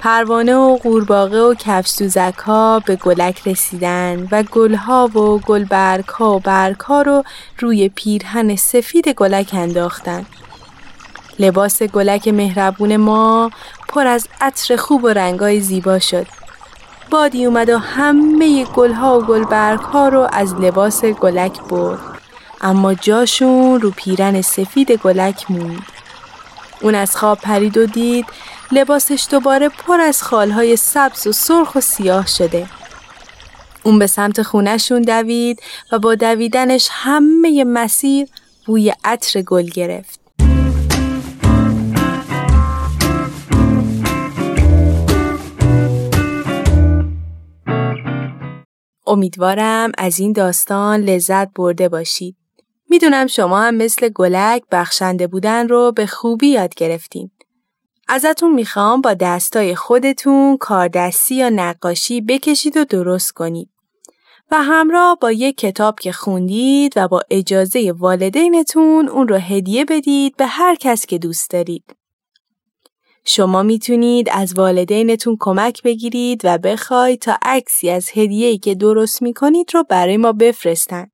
پروانه 0.06 0.56
و 0.56 0.78
قورباغه 0.78 1.41
و 1.41 1.53
کفش 1.53 1.95
دوزک 1.99 2.34
ها 2.38 2.80
به 2.86 2.95
گلک 2.95 3.47
رسیدن 3.47 4.28
و 4.32 4.43
گلها 4.43 5.08
و 5.08 5.39
گلبرگ 5.39 6.06
ها 6.06 6.36
و 6.36 6.39
برگ 6.39 6.80
ها 6.80 7.01
رو 7.01 7.24
روی 7.60 7.89
پیرهن 7.89 8.56
سفید 8.56 9.10
گلک 9.10 9.49
انداختن. 9.53 10.26
لباس 11.39 11.84
گلک 11.84 12.28
مهربون 12.28 12.97
ما 12.97 13.51
پر 13.89 14.08
از 14.08 14.28
عطر 14.41 14.76
خوب 14.76 15.03
و 15.03 15.08
رنگای 15.08 15.60
زیبا 15.60 15.99
شد. 15.99 16.28
بادی 17.10 17.45
اومد 17.45 17.70
و 17.70 17.78
همه 17.78 18.66
گلها 18.66 19.20
و 19.20 19.24
گلبرگ 19.24 19.80
ها 19.80 20.10
رو 20.10 20.28
از 20.32 20.56
لباس 20.56 21.06
گلک 21.06 21.62
برد 21.62 21.99
اما 22.62 22.93
جاشون 22.93 23.82
رو 23.82 23.91
پیرن 23.91 24.41
سفید 24.41 24.91
گلک 24.91 25.51
موند 25.51 25.95
اون 26.82 26.96
از 26.96 27.16
خواب 27.18 27.40
پرید 27.40 27.78
و 27.78 27.86
دید 27.86 28.26
لباسش 28.72 29.28
دوباره 29.32 29.70
پر 29.70 30.02
از 30.02 30.24
خالهای 30.24 30.76
سبز 30.76 31.28
و 31.28 31.32
سرخ 31.32 31.76
و 31.76 31.82
سیاه 31.82 32.28
شده 32.28 32.68
اون 33.84 34.00
به 34.00 34.08
سمت 34.08 34.42
خونشون 34.42 35.02
دوید 35.02 35.62
و 35.92 36.00
با 36.00 36.16
دویدنش 36.16 36.88
همه 36.92 37.64
مسیر 37.64 38.28
بوی 38.66 38.94
عطر 39.04 39.42
گل 39.42 39.66
گرفت 39.66 40.20
امیدوارم 49.08 49.92
از 49.98 50.20
این 50.20 50.32
داستان 50.32 51.02
لذت 51.02 51.54
برده 51.54 51.90
باشید. 51.90 52.45
می‌دونم 52.90 53.28
شما 53.28 53.62
هم 53.62 53.76
مثل 53.76 54.10
گلک 54.10 54.64
بخشنده 54.72 55.28
بودن 55.28 55.68
رو 55.68 55.92
به 55.92 56.06
خوبی 56.06 56.48
یاد 56.48 56.76
گرفتین. 56.76 57.32
ازتون 58.08 58.54
می‌خوام 58.54 59.02
با 59.02 59.14
دستای 59.14 59.76
خودتون 59.76 60.58
کاردستی 60.58 61.36
یا 61.36 61.50
نقاشی 61.50 62.22
بکشید 62.22 62.78
و 62.78 62.86
درست 62.86 63.32
کنید. 63.32 63.70
و 64.52 64.62
همراه 64.62 65.18
با 65.22 65.32
یک 65.32 65.58
کتاب 65.58 66.00
که 66.00 66.12
خوندید 66.12 66.94
و 66.96 67.08
با 67.08 67.22
اجازه 67.30 67.94
والدینتون 67.98 69.10
اون 69.10 69.28
رو 69.28 69.36
هدیه 69.36 69.86
بدید 69.86 70.38
به 70.38 70.46
هر 70.46 70.76
کس 70.76 71.06
که 71.06 71.18
دوست 71.18 71.52
دارید. 71.52 71.96
شما 73.26 73.64
می‌تونید 73.64 74.30
از 74.32 74.54
والدینتون 74.54 75.38
کمک 75.40 75.84
بگیرید 75.84 76.42
و 76.44 76.58
بخواید 76.58 77.22
تا 77.22 77.38
عکسی 77.42 77.90
از 77.90 78.10
هدیه‌ای 78.14 78.58
که 78.58 78.76
درست 78.76 79.22
می‌کنید 79.22 79.74
رو 79.74 79.84
برای 79.84 80.18
ما 80.18 80.32
بفرستن. 80.32 81.08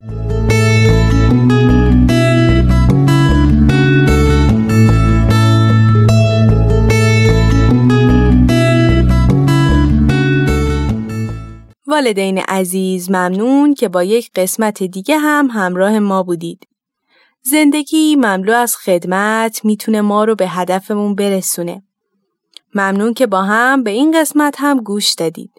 والدین 11.92 12.38
عزیز 12.38 13.10
ممنون 13.10 13.74
که 13.74 13.88
با 13.88 14.02
یک 14.02 14.30
قسمت 14.34 14.82
دیگه 14.82 15.18
هم 15.18 15.48
همراه 15.50 15.98
ما 15.98 16.22
بودید. 16.22 16.68
زندگی 17.42 18.16
مملو 18.16 18.52
از 18.52 18.76
خدمت 18.76 19.64
می‌تونه 19.64 20.00
ما 20.00 20.24
رو 20.24 20.34
به 20.34 20.48
هدفمون 20.48 21.14
برسونه. 21.14 21.82
ممنون 22.74 23.14
که 23.14 23.26
با 23.26 23.42
هم 23.42 23.82
به 23.82 23.90
این 23.90 24.20
قسمت 24.20 24.54
هم 24.58 24.80
گوش 24.80 25.12
دادید. 25.12 25.50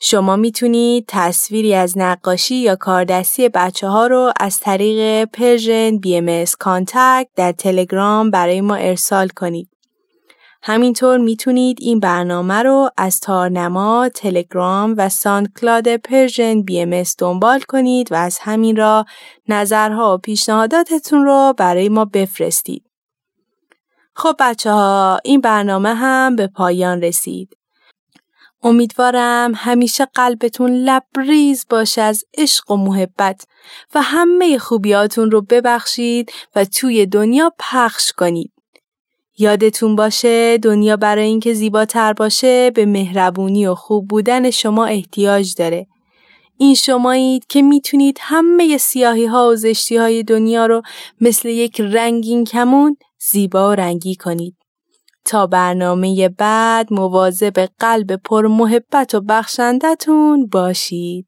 شما 0.00 0.36
می‌تونید 0.36 1.04
تصویری 1.08 1.74
از 1.74 1.98
نقاشی 1.98 2.56
یا 2.56 2.76
کاردستی 2.76 3.48
بچه 3.48 3.88
ها 3.88 4.06
رو 4.06 4.32
از 4.40 4.60
طریق 4.60 5.24
Persian 5.24 5.98
BM 5.98 6.44
Contact 6.58 7.28
در 7.36 7.52
تلگرام 7.52 8.30
برای 8.30 8.60
ما 8.60 8.74
ارسال 8.74 9.28
کنید. 9.28 9.68
همینطور 10.62 11.18
می‌تونید 11.18 11.78
این 11.80 12.00
برنامه 12.00 12.62
رو 12.62 12.90
از 12.96 13.20
تارنما، 13.20 14.08
تلگرام 14.14 14.94
و 14.98 15.08
ساندکلاد 15.08 15.96
Persian 15.96 16.62
BM 16.62 17.02
دنبال 17.18 17.60
کنید 17.60 18.12
و 18.12 18.14
از 18.14 18.38
همین 18.38 18.76
را 18.76 19.04
نظرها 19.48 20.14
و 20.14 20.18
پیشنهاداتتون 20.18 21.24
رو 21.24 21.54
برای 21.58 21.88
ما 21.88 22.04
بفرستید. 22.04 22.84
خب 24.14 24.34
بچه 24.40 24.70
ها 24.70 25.20
این 25.24 25.40
برنامه 25.40 25.94
هم 25.94 26.36
به 26.36 26.46
پایان 26.46 27.00
رسید. 27.00 27.56
امیدوارم 28.62 29.52
همیشه 29.56 30.06
قلبتون 30.14 30.70
لبریز 30.70 31.66
باشه 31.70 32.02
از 32.02 32.24
عشق 32.38 32.70
و 32.70 32.76
محبت 32.76 33.44
و 33.94 34.02
همه 34.02 34.58
خوبیاتون 34.58 35.30
رو 35.30 35.42
ببخشید 35.42 36.32
و 36.56 36.64
توی 36.64 37.06
دنیا 37.06 37.52
پخش 37.58 38.12
کنید. 38.12 38.52
یادتون 39.40 39.96
باشه 39.96 40.58
دنیا 40.58 40.96
برای 40.96 41.26
اینکه 41.26 41.54
زیباتر 41.54 42.12
باشه 42.12 42.70
به 42.70 42.86
مهربونی 42.86 43.66
و 43.66 43.74
خوب 43.74 44.08
بودن 44.08 44.50
شما 44.50 44.86
احتیاج 44.86 45.54
داره. 45.54 45.86
این 46.58 46.74
شمایید 46.74 47.46
که 47.46 47.62
می‌تونید 47.62 48.18
همه 48.20 48.78
سیاهی 48.78 49.26
ها 49.26 49.48
و 49.48 49.56
زشتی 49.56 49.96
های 49.96 50.22
دنیا 50.22 50.66
رو 50.66 50.82
مثل 51.20 51.48
یک 51.48 51.80
رنگین 51.80 52.44
کمون 52.44 52.96
زیبا 53.30 53.70
و 53.70 53.74
رنگی 53.74 54.14
کنید. 54.14 54.56
تا 55.24 55.46
برنامه 55.46 56.28
بعد 56.28 56.92
مواظب 56.92 57.68
قلب 57.78 58.16
پر 58.16 58.46
محبت 58.46 59.14
و 59.14 59.20
بخشندتون 59.20 60.46
باشید. 60.46 61.26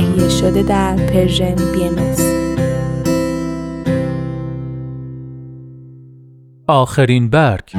تهیه 0.00 0.28
شده 0.28 0.62
در 0.62 0.96
پرژن 0.96 1.54
بی 1.54 1.90
آخرین 6.66 7.30
برگ. 7.30 7.72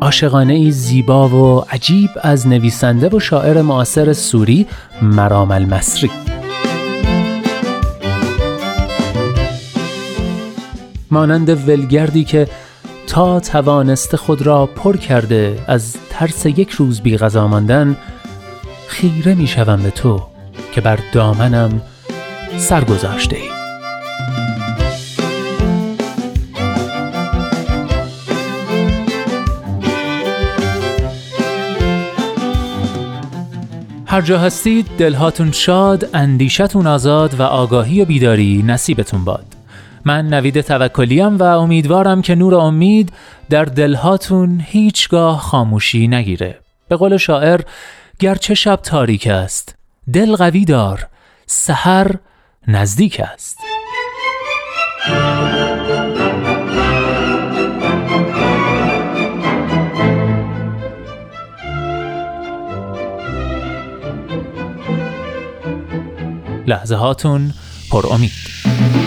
عاشقانه 0.00 0.52
ای 0.52 0.70
زیبا 0.70 1.28
و 1.28 1.64
عجیب 1.70 2.10
از 2.22 2.48
نویسنده 2.48 3.08
و 3.08 3.20
شاعر 3.20 3.62
معاصر 3.62 4.12
سوری 4.12 4.66
مرام 5.02 5.50
المصری. 5.50 6.10
مانند 11.10 11.68
ولگردی 11.68 12.24
که 12.24 12.48
تا 13.06 13.40
توانسته 13.40 14.16
خود 14.16 14.42
را 14.42 14.66
پر 14.66 14.96
کرده 14.96 15.58
از 15.66 15.96
ترس 16.10 16.46
یک 16.46 16.70
روز 16.70 17.00
بی 17.00 17.16
غذا 17.16 17.48
ماندن 17.48 17.96
خیره 18.94 19.34
می 19.34 19.46
شوم 19.46 19.82
به 19.82 19.90
تو 19.90 20.22
که 20.72 20.80
بر 20.80 20.98
دامنم 21.12 21.82
سر 22.56 22.84
گذاشته 22.84 23.36
ای. 23.36 23.48
هر 34.06 34.20
جا 34.20 34.38
هستید 34.38 34.86
دلهاتون 34.98 35.52
شاد، 35.52 36.08
اندیشتون 36.14 36.86
آزاد 36.86 37.40
و 37.40 37.42
آگاهی 37.42 38.02
و 38.02 38.04
بیداری 38.04 38.64
نصیبتون 38.66 39.24
باد. 39.24 39.46
من 40.04 40.28
نوید 40.28 40.60
توکلیم 40.60 41.36
و 41.36 41.42
امیدوارم 41.42 42.22
که 42.22 42.34
نور 42.34 42.54
امید 42.54 43.12
در 43.50 43.64
دلهاتون 43.64 44.60
هیچگاه 44.66 45.40
خاموشی 45.40 46.08
نگیره. 46.08 46.58
به 46.88 46.96
قول 46.96 47.16
شاعر 47.16 47.60
گرچه 48.18 48.54
شب 48.54 48.76
تاریک 48.76 49.26
است. 49.26 49.74
دل 50.12 50.36
قوی 50.36 50.64
دار. 50.64 51.08
سحر 51.46 52.14
نزدیک 52.68 53.20
است. 53.20 53.58
لحظه 66.66 66.96
هاتون 66.96 67.54
پر 67.90 68.06
امید. 68.12 69.03